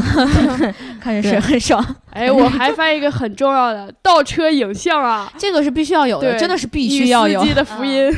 [1.00, 7.42] 看着水很爽，哎，我还发现一个很重要的倒车影像啊，这个是必须要有的，真的是必须要有。
[7.42, 7.48] 司。
[7.48, 8.12] 机的福音。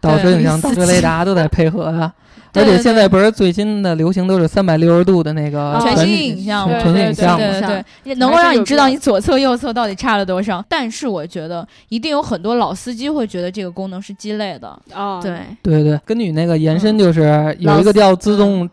[0.00, 2.12] 倒车影像、倒车雷达都得配合啊。
[2.52, 5.80] 而且现在不是最新的流行都是三百六十度的那个啊。
[5.80, 6.68] 全全息影像。
[6.68, 7.36] 对纯对对影像嘛。
[7.36, 10.64] 对对对，也能够让你知道你左侧、右侧到底差了多少。
[10.68, 14.68] 但是我觉得一定有很多老司机会觉得这个功能是鸡肋的。
[14.92, 15.84] 啊，对，对。
[15.84, 18.68] 对，根据那个延嗯伸，就是有一个叫自动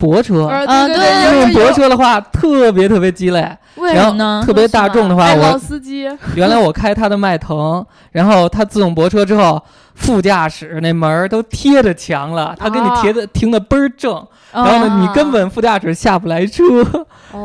[0.00, 1.04] 泊车，呃，啊对对
[1.36, 3.56] 有有自动泊车的话特别特别鸡肋。
[3.76, 4.42] 为然后什么呢？
[4.44, 9.62] 特别大众的话，我司机， 原来我开他的迈腾，然后它自动泊车之后，
[9.94, 16.64] 副驾驶那门儿都贴着墙了，它给你贴的停的倍儿正，哦然后呢，你根本副驾驶下不来车，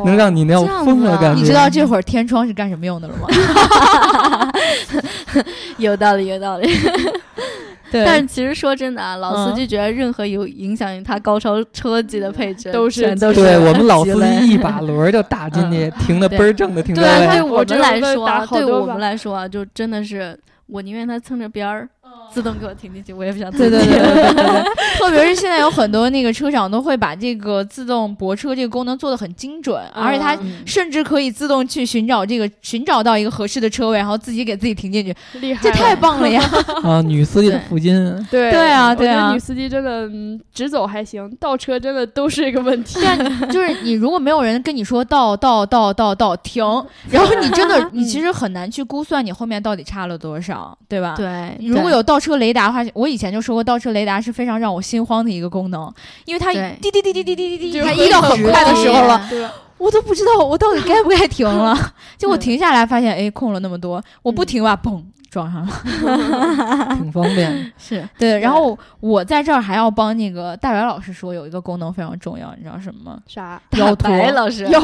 [0.05, 0.93] 能让你那样这样子啊。
[0.93, 1.41] 疯了感觉。
[1.41, 4.51] 你知道这会儿天窗是干什么用的了吗？
[5.77, 6.67] 有道理，有道理。
[7.91, 8.03] 对。
[8.03, 21.87] 但是其实说真的啊，老司嗯机觉得任何有影响他高超车技的配置都是都是对我们老司机一把轮儿就打进去，停的倍儿正的停的对我们来说对我们来说啊，就真的是我宁愿他蹭着边儿
[22.33, 24.63] 自动给我停进去，我也不想对自己对对对对对对，
[24.99, 36.41] 特别是现在有很多那个车厂都会把这个自动泊车这个功能做的很精准，而且它嗯甚至可以自动去寻找这个寻找到一个合适的车位，然后自己给自己停进去，厉害，这太棒了呀！
[36.83, 38.27] 啊，女司机的对福音。
[38.29, 42.99] 对对啊对啊女司机真的嗯直走还行，倒车真的都是一个问题。
[42.99, 46.63] 对啊，就是你如果没有人跟你说倒倒倒倒倒停，
[47.09, 51.15] 然后你真的 你其实很难去估算你后面到底差了多少，对吧？。
[51.15, 55.93] 对，如果有倒车雷达的话，我以前就说过，倒车雷达是非常让我心慌的一个功能，
[56.25, 59.47] 因为它对滴滴滴滴滴滴滴滴，就它一到很快的时候了，对？
[59.77, 61.77] 我都不知道我到底 该不该停了。
[62.17, 66.95] 结果停下来发现，哎，空了那么多，我不停吧，嘣，撞上了。
[66.95, 67.71] 挺方便。
[67.77, 73.19] 是对，然后我在这儿还要帮那个大白老师说，有一个功能非常重要，你知道什么吗？
[73.27, 73.61] 啥？
[73.71, 74.79] 腰托白老师腰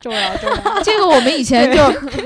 [0.00, 0.82] 重要重要。
[0.82, 1.82] 这个我们以前就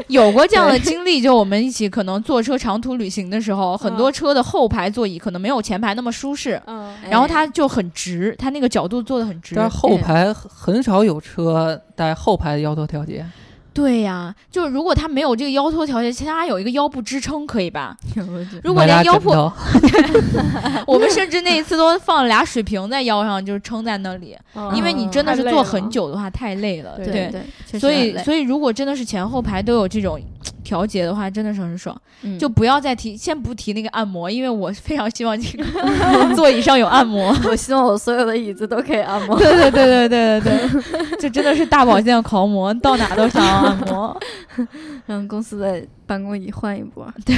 [0.06, 9.54] 有过这样的经历，就我们一起可能坐车长途旅行的时候，很多车的后排座椅可能没有前排那么舒适，嗯，然后它就很直，它那个角度坐的很直。
[9.56, 13.26] 但是后排很很少有车带后排的腰托调节。
[13.74, 17.96] 对呀，就是如果他没有这个腰托调节，其实他有一个腰部支撑，可以吧？
[18.62, 19.30] 如果连腰部，
[20.87, 26.96] 我们甚至那一次都放了俩水瓶在腰上，就是撑在那里，嗯因为你真的是坐太累了很久的话太累了。
[26.98, 27.32] 对
[27.78, 30.20] 所以所以如果真的是前后排都有这种
[30.64, 31.96] 调节的话，真的是很爽。
[32.22, 35.64] 嗯就不要再提，先不提那个按摩，因为我非常希望这个
[36.35, 37.33] 座椅上有按摩。
[37.46, 39.38] 我希望我所有的椅子都可以按摩。
[39.38, 44.20] 对对对对对对对，这真的是大保健狂魔，到哪都想要按摩。
[45.07, 47.07] 让公司的办公椅换一波。
[47.27, 47.37] 对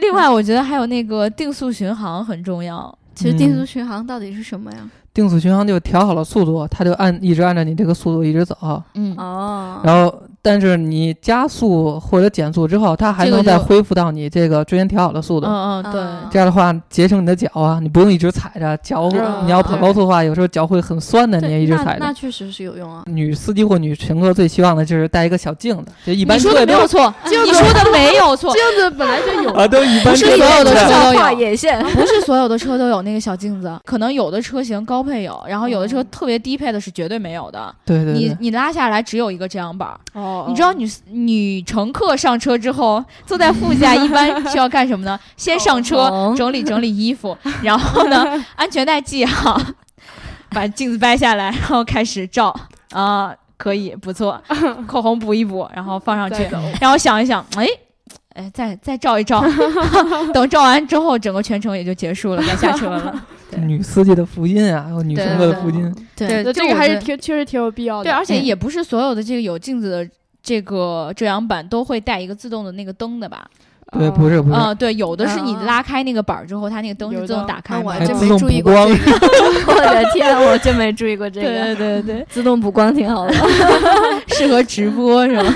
[0.00, 2.96] 另外，我觉得还有那个定速巡航很重要。
[3.14, 4.78] 其实定嗯速巡航到底是什么呀？
[5.14, 8.82] 定速巡航就调好了速度，它就按一直按照你这个速度一直走。
[8.94, 15.46] 嗯，哦，然后但是你加速或者减速之后，它还能再恢复到你这个之前调好的速度。
[15.46, 16.02] 嗯嗯，对。
[16.32, 19.08] 这样的话节省你的脚啊，你不用一直踩着脚。
[19.44, 21.98] 你要跑高速的话，有时候脚会很酸的，你也一直踩着。
[22.00, 23.04] 那确实是有用啊。
[23.06, 26.36] 女司机或女乘客最希望的就是带一个小镜子，就一般。
[26.36, 30.12] 你说的没有错， 你说的没有错，镜子本来就有啊，都一般。
[30.12, 37.72] 不是所有的车都有眼线， 不是所有的车都有那个小镜子，可能有的车型高配有，然后有的车特别低配的是绝对没有的。
[37.84, 38.14] 对对。
[38.14, 39.88] 你你拉下来只有一个遮阳板。
[40.14, 40.31] 哦。
[40.48, 45.18] 你知道女女乘客上车之后，坐在副驾 一般需要干什么呢？
[45.36, 48.24] 先上车整理整理衣服， 然后呢，
[48.56, 49.60] 安全带系好，
[50.50, 52.54] 把镜子掰下来，然后开始照。
[52.92, 54.38] 啊，可以不错，
[54.86, 56.46] 口红补一补，然后放上去，
[56.78, 57.66] 然后想一想，哎
[58.34, 59.42] 哎，再再照一照，
[60.34, 63.26] 等照完之后，整个全程也就结束了，该下车了。
[63.56, 68.04] 女司机的福音啊，还有女乘客的福音，对，这个还是挺确实挺有必要的。
[68.04, 70.10] 对，而且也不是所有的这个有镜子的。
[70.42, 73.46] 这个遮阳板都会带一个自动的那个灯的吧？
[73.98, 74.54] 对，不是不是。
[74.56, 77.78] 嗯，对，有的是你拉开那个板儿之后，它那个灯是自动打开。
[77.78, 78.72] 我还真没注意过。
[78.72, 81.46] 我的天，我真没注意过这个。
[81.46, 83.34] 对对对对，自动补光挺好的，
[84.28, 85.54] 适合直播是吧？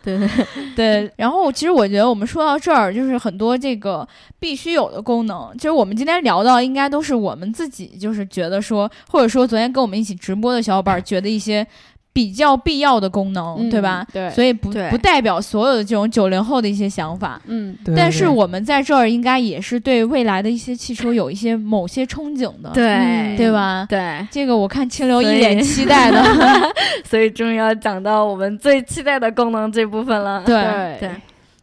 [0.00, 0.28] 对对
[0.76, 1.12] 对。
[1.16, 4.06] 然后其实我觉得我们说到这儿，就是很多这个
[4.38, 11.66] 必须有的功能，其实我们今天聊到，应该都是我们自己就是觉得说，或者说昨天跟我们一起直播的小伙伴觉得一些。
[12.12, 14.06] 比较必要的功能，对吧？
[14.12, 17.40] 对，所以不不代表所有的这种九零后的一些想法。
[17.46, 23.86] 嗯，但是我们在这儿应该也是对未来的一些汽车有一些某些憧憬的，对对吧？
[23.88, 26.22] 对，这个我看清流一脸期待的，
[27.08, 30.42] 所以终于要讲到我们最期待的功能这部分了。
[30.44, 31.10] 对对，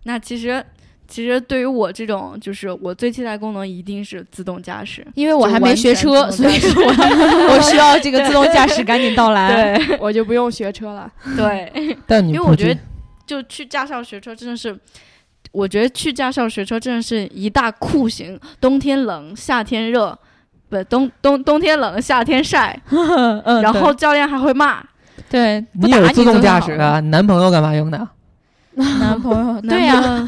[0.03, 0.63] 那其实。
[1.07, 11.09] 其实对于我这种，就是我最期待功能一定是自动驾驶，因为我还没学车，所以我 我需要这个自动驾驶赶紧到来，对 我就不用学车了。
[11.37, 12.79] 对，但因为我觉得
[13.25, 14.77] 就去驾校学车真的是，
[15.51, 18.37] 我觉得去驾校学车真的是一大酷刑。
[18.59, 20.17] 冬天冷，夏天热，
[20.67, 22.77] 不冬冬冬天冷，夏天晒，
[23.63, 24.83] 然后教练还会骂。
[25.29, 26.99] 对，你有自动驾驶啊？
[26.99, 28.07] 男朋友干嘛用的？
[28.75, 30.27] 男朋友，对呀。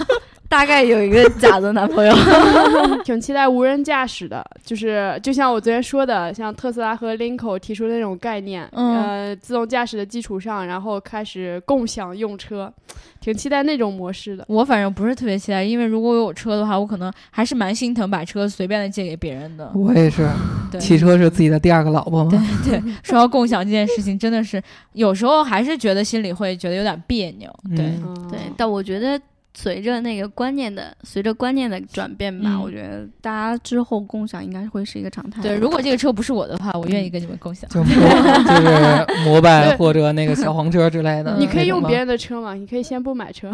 [0.49, 2.13] 大概有一个假的男朋友，
[3.05, 12.73] 挺期待无人驾驶的，就是就像我昨天说的，像特斯拉和林肯提出的那种概念，呃，自动驾驶的基础上，然后开始共享用车，
[13.21, 14.43] 挺期待那种模式的。
[14.47, 19.71] 我反正不是特别期待，因为如果有车的话，我可能还是蛮心疼把车随便的借给别人的。
[19.75, 20.27] 我也是，
[20.81, 22.31] 汽车是自己的第二个老婆嘛。
[22.31, 22.39] 对
[22.81, 24.59] 对，说到共享这件事情，真的是
[24.93, 27.47] 有时候还是觉得心里会觉得有点别扭。
[27.75, 27.93] 对
[28.31, 29.21] 对，但我觉得。
[29.55, 35.41] 随着那个观念的，随着观念的转变吧，我觉得大家之后共享应该会是一个常态。
[35.41, 37.69] 对，如果这个车不是我的话，我愿意跟你们共享。
[37.69, 41.35] 就就是摩拜或者那个小黄车之类的。
[41.37, 42.53] 你可以用别人的车嘛？
[42.53, 43.51] 你可以先不买车。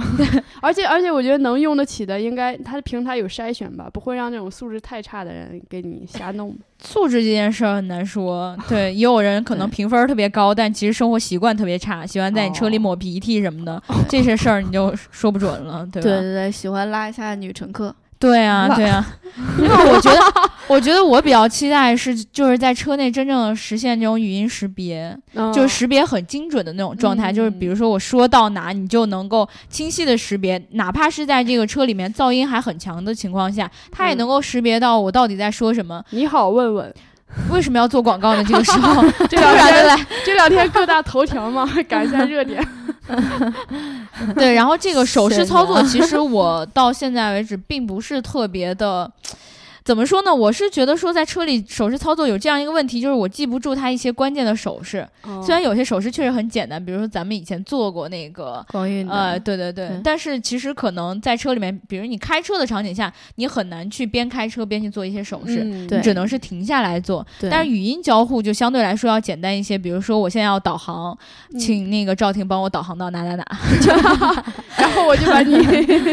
[0.62, 6.56] 而 且而且，我觉得能用得起的，应该它的平台有筛选吧，不会让那种素质太差的人给你瞎弄。
[6.84, 8.56] 素质这件事儿很难说。
[8.70, 15.88] 对，也有人可能评分特别高，但其实生活习惯特别差，喜欢在你车里抹鼻涕什么的， 这些事儿你就说不准了。
[15.92, 17.96] 对对对，喜欢拉一下女乘客。
[18.18, 19.06] 对啊，对啊，
[19.60, 20.20] 因为我觉得，
[20.68, 25.16] 我觉得我比较期待是，就是在车内真正实现这种语音识别，
[25.54, 27.32] 就是识别很精准的那种状态。
[27.32, 36.04] 就是比如说我说到哪，你就能够清晰的识别，哪怕是在这个车里面噪音还很强的情况下，它也能够识别到我到底在说什么。
[36.12, 36.94] 你好，问问。
[37.52, 38.44] 为什么要做广告呢？
[38.44, 42.66] 这个时候， 这两天来 这两天各大头条嘛，赶一下热点。
[44.36, 49.12] 对，然后这个手势操作，其实我到现在为止并不是特别的。
[49.86, 50.34] 怎么说呢？
[50.34, 55.08] 我是觉得说，在车里手势操作有这样一个问题，就是我记不住它一些关键的手势。
[55.44, 59.92] 虽然有些手势确实很简单，比如说咱们以前做过那个光晕呃，对对对。
[60.04, 67.24] 但是其实可能在车里面，比如你开车的场景下，你很难去边开车边去做一些手势，你只能是停下来做。
[67.52, 71.16] 但是语音交互就相对来说要简单一些，比如说我现在要导航，
[71.60, 73.46] 请那个赵婷帮我导航到哪哪哪，
[74.80, 75.54] 然后我就把你，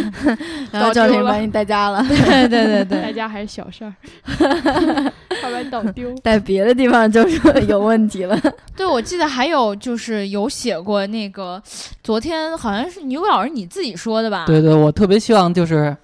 [0.70, 2.04] 然后赵婷把你带家了。
[2.06, 3.61] 对对对对，带家还是小。
[3.62, 3.92] 小事儿，
[5.40, 7.38] 怕把导丢，在别的地方就是
[7.68, 8.38] 有问题了。
[8.76, 11.62] 对，我记得还有就是有写过那个，
[12.02, 14.44] 昨天好像是牛老师你自己说的吧？
[14.46, 15.96] 对对，我特别希望就是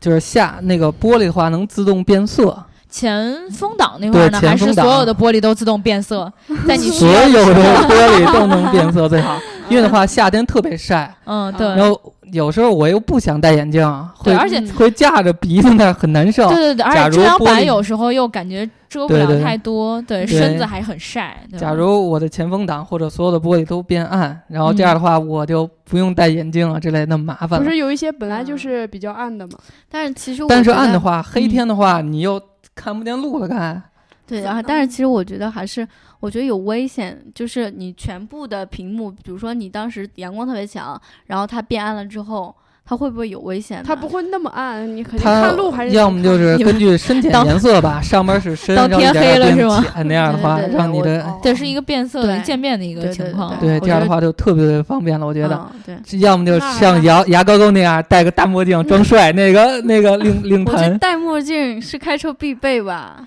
[0.00, 2.64] 就是下那个玻璃的话能自动变色。
[2.88, 4.40] 前风挡那块呢？
[4.40, 6.32] 还是所有的玻璃都自动变色？
[6.66, 9.38] 在你所有的玻璃都能变色最好，
[9.68, 11.14] 因为的话夏天特别晒。
[11.24, 11.66] 嗯，对。
[11.68, 12.00] 然后
[12.32, 13.82] 有时候我又不想戴眼镜，
[14.24, 16.48] 对，而且会架着鼻子那很难受。
[16.48, 21.36] 对对对，而且遮阳板有时候又感觉遮不了太多，对身子还很晒。
[21.56, 27.62] 假如我的前风挡或者所有的玻璃都变暗，然后这样的话我就不用戴眼镜啊之类那么麻烦。
[27.62, 29.52] 不是有一些本来就是比较暗的嘛？
[29.88, 32.40] 但是其实但是暗的话，黑天的话你又
[32.74, 33.82] 看不见路了，看。
[34.26, 35.86] 对然后，但是其实我觉得还是，
[36.20, 42.54] 我觉得有危险，就是你全部的屏幕，比如说你当时阳光特别强，然后它变暗了之后，
[42.84, 43.82] 它会不会有危险？
[43.84, 49.84] 它不会那么暗，你肯定看路还是要么就是根据深浅颜色吧，上边是深，到天黑了是吗？
[50.04, 55.70] 那样的话， 让你的这是一个变色的渐变的一个情况，对，这样的话就特别方便了，我觉得。
[55.84, 63.24] 对，要么就像牙牙膏膏那样戴个大墨镜装帅，那个那个领领我觉得戴墨镜是开车必备吧。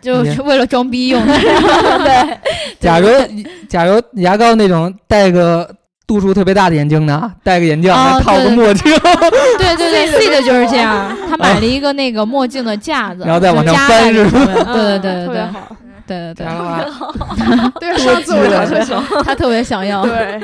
[0.00, 2.38] 就是为了装逼用的， 对。
[2.80, 3.08] 假如
[3.68, 5.68] 假如牙膏那种戴个
[6.06, 8.92] 度数特别大的眼镜呢，戴个眼镜套个墨镜，
[9.58, 11.14] 对对 对，C 的就是这样。
[11.28, 14.30] 他买了一个那个墨镜的架子，然后再往上翻，是吧？
[14.72, 15.36] 对对对对
[16.06, 16.46] 对，对对
[17.78, 20.04] 对，对上次我特想，他特别想要。
[20.04, 20.40] 对。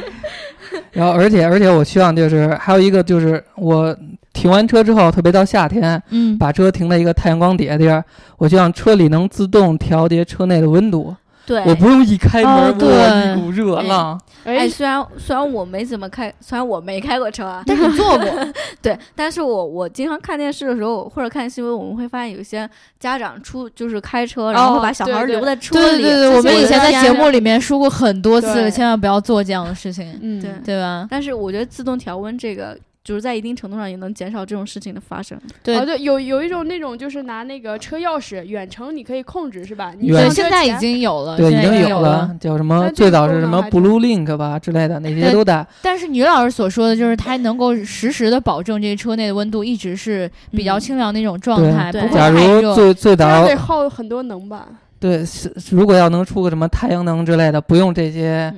[0.92, 3.96] 然后，而且而且，我希望就是还有一个就是我。
[4.36, 8.04] 停完车之后，特别到夏天，嗯，把车停在一个太阳光底下地儿，
[8.36, 11.16] 我希望车里能自动调节车内的温度。
[11.46, 14.20] 对，我不用一开门，哇，一股热浪。
[14.44, 18.26] 哎，虽然虽然我没怎么开，虽然我没开过车啊，但是坐过。
[18.82, 22.68] 对，但是我我经常看电视的时候或者看新闻，我们会发现有些
[22.98, 26.02] 家长出就是开车，然后把小孩留在车里。
[26.02, 30.18] 对对对，我们以前在节目里面说过很多次，千万不要做这样的事情。
[30.20, 31.06] 嗯，对对吧？
[31.08, 32.76] 但是我觉得自动调温这个。
[33.06, 35.38] 就是在一定程度上也能减少这种事情的发生。
[35.62, 39.92] 对，对，有有一种那种就是拿那个车钥匙远程你可以控制是吧？
[40.00, 42.90] 对，现在已经有了，对，已经有了，叫什么？
[42.90, 45.64] 最早是什么 Blue Link 吧之类的，那些都带。
[45.82, 54.66] 但是女老师所说的就是它能够实时的保证这个车内的温度一直是比较清凉那种状态，不会假如最最早得耗很多能吧？
[54.98, 55.22] 对，
[55.70, 58.52] 如果要能出个什么太阳能之类的，不用这些。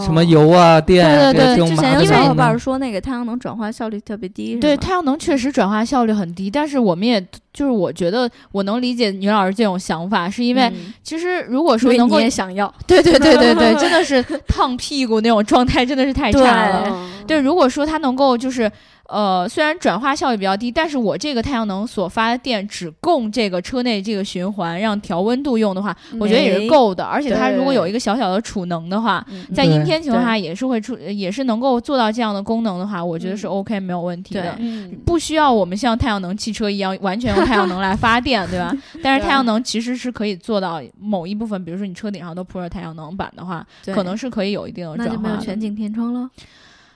[0.00, 1.32] 什么油啊电啊？
[1.32, 4.56] 对对对，之前有小伙伴说那个太阳能转化效率特别低。
[4.56, 7.20] 对，太阳能确实转化效率很低，但是我们也
[7.52, 10.72] 就是我觉得我能理解女老师这种想法，是因为
[11.02, 17.08] 其实如果说能够也想要，对对对对对， 真的是烫屁股那种状态真的是太差了。
[17.26, 18.70] 对，如果说它能够就是。
[19.08, 27.04] 呃，虽然转化效率比较低，但是我这个太阳能所发的电只供这个车内这个循环让调温度用的话，我觉得也是够的。
[27.04, 34.58] 而且它如果有一个小小的储能的话，在阴天情况下也是会出，也是能够做到这样的功能的话，我觉得是 OK 没有问题的。
[35.04, 38.74] 不需要我们像太阳能汽车一样完全用太阳能来发电，对吧？
[39.02, 45.14] 但是太阳能其实是可以做到某一部分，比如说你车顶上都铺着太阳能板的话，可能是可以有一定的转化。
[45.14, 46.28] 那就没有全景天窗了。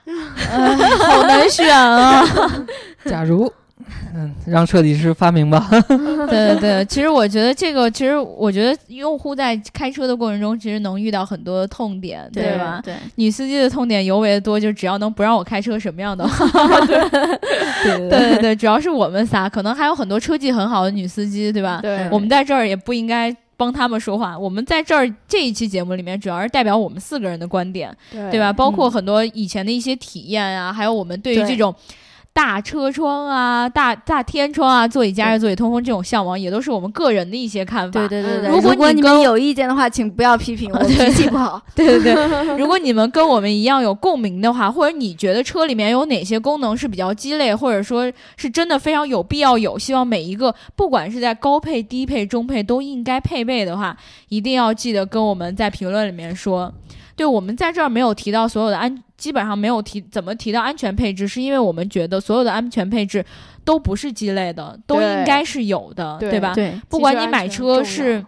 [0.99, 2.25] 好难选啊！
[3.07, 3.51] 假如，
[4.15, 5.67] 嗯，让设计师发明吧。
[5.71, 12.81] 对对对，其实我觉得这个，其实我觉得用户在开车的过程中，其实能遇到很多痛点，对吧？
[12.85, 16.29] 对，女司机的痛点尤为的多，就只要能不让我开车什么样的，
[17.83, 21.79] 对对对对，主要是我们仨，可能还有很多车技很好的女司机，对吧？
[21.83, 23.35] 对，我们在这儿也不应该。
[23.61, 28.51] 帮他们说话，我们在这儿这一期节目里面，主要是代表我们四个人的观点，对吧？
[28.51, 31.75] 包括很多以前的一些体验啊，还有我们对于这种。
[32.33, 38.07] 大车窗啊，大大天窗啊，座椅加热、座椅通风这种向往，也都是我们个人的一些看法。
[38.09, 38.51] 对对对对。
[38.51, 41.61] 如果你们有意见的话，请不要批评我， 脾气不好。
[41.75, 42.57] 对对对。
[42.57, 53.97] 如果你们跟我们一样有共鸣的话，或者你觉得车里面有哪些功能是比较鸡肋，或者说是真的非常有必要有，希望每一个不管是在高配、低配、中配都应该配备的话，
[54.29, 56.73] 一定要记得跟我们在评论里面说。
[57.21, 59.03] 对，我们在这儿没有提到所有的安。
[59.19, 63.23] 基本上没有提怎么提到安全配置，是因为我们觉得所有的安全配置
[63.67, 66.55] 都不是鸡肋的，都应该是有的，对吧？
[66.55, 68.25] 对，不管你买车是。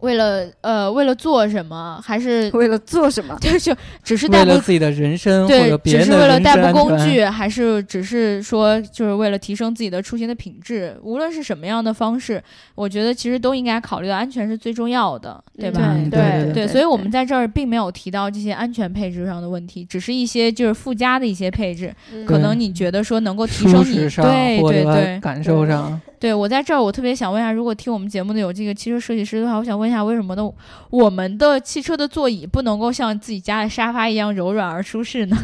[0.00, 3.36] 为了呃，为了做什么，还是 为了做什么？
[3.40, 10.96] 就就只是代步自己的人生，对，只是为了代步工具，还是只是说就是为了提升自己的出行的品质？
[11.02, 12.42] 无论是什么样的方式，
[12.74, 15.96] 我觉得其实都应该考虑到安全是最重要的，对吧？
[16.10, 21.94] 对对，所以我们在这儿并没有提到这些安全配置上的问题，只是一些就是附加的一些配置，
[22.26, 26.00] 可能你觉得说能够提升你对对对感受上。
[26.18, 30.50] 对我在这儿，我特别想问一下，如果听我们节目的有这个汽车设计师的话，我想问一下，为什么呢？
[30.88, 35.36] 我们的汽车的座椅不能够像自己家的沙发一样柔软而舒适呢？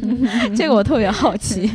[0.56, 1.70] 这个我特别好奇。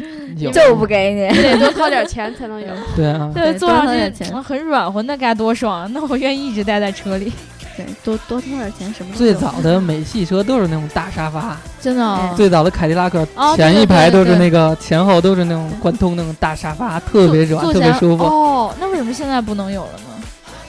[0.54, 2.68] 就不给你，得 多掏点钱才能有。
[2.96, 5.92] 对啊，对，坐上去很软和，那该多爽！
[5.92, 7.34] 那我愿意一直待在车里。
[7.76, 9.14] 对，多多掏点钱什么？
[9.16, 12.34] 最早的美系车都是那种大沙发，真的。
[12.38, 18.24] 最早的凯迪拉克前一排都是那个，前后都是那种贯通那种大沙发，特别软，特别舒服。
[18.24, 20.09] 哦，那为什么现在不能有了呢？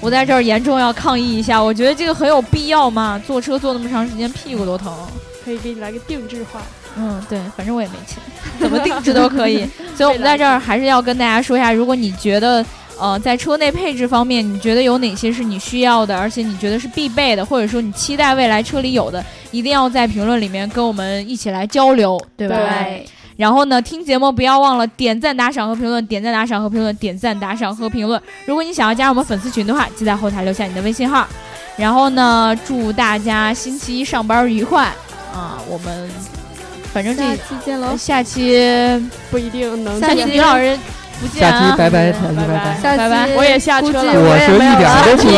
[0.01, 3.20] 我在这儿严重要抗议一下，我觉得这个很有必要嘛。
[3.26, 4.92] 坐车坐那么长时间，屁股都疼。
[5.44, 6.62] 可以给你来个定制化。
[6.96, 8.18] 嗯，对，反正我也没钱，
[8.59, 9.68] 怎么定制都可以。
[9.96, 12.64] 所以我们在这儿还是要跟大家说一下，如果你觉得。
[13.03, 22.57] 呃，在车内配置方面，你觉得有哪些是你需要的，而且你觉得是必备的，或者说你期待未来车里有的，一定要在评论里面跟我们一起来交流，对吧？
[22.59, 23.07] 对。
[23.41, 28.20] 然后呢，听节目不要忘了点赞、打赏和评论，点赞、打赏和评论，点赞、打赏和评论。
[28.45, 31.26] 如果你想要加入我们粉丝群的话，记在后台留下你的微信号。
[31.78, 34.84] 然后呢，祝大家星期一上班愉快
[35.32, 35.57] 啊！
[35.66, 36.11] 我们
[36.93, 38.62] 反正这下期见喽，下期
[39.30, 39.99] 不一定能。
[39.99, 40.76] 下期李老师。
[41.34, 45.28] 下期拜拜，下期拜拜，拜拜，我也下车了，我是一点都不，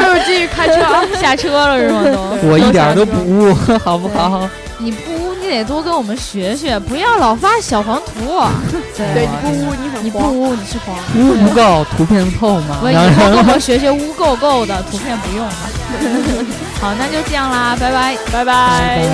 [0.00, 0.76] 是不是继续开车
[1.20, 2.04] 下车了是吗？
[2.40, 3.54] 都，我一点都不污，
[3.84, 4.48] 好不好？
[4.78, 5.19] 你不
[5.58, 8.40] 得多跟我们学学，不要老发小黄图。
[8.96, 10.96] 对，你不污，你很你不污，你是黄。
[11.16, 12.78] 污不够，图片够吗。
[12.84, 15.52] 我以后跟我们学学污够够的，图片不用了。
[16.80, 19.08] 好，那就这样啦，拜拜，拜拜，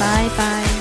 [0.00, 0.75] 拜拜。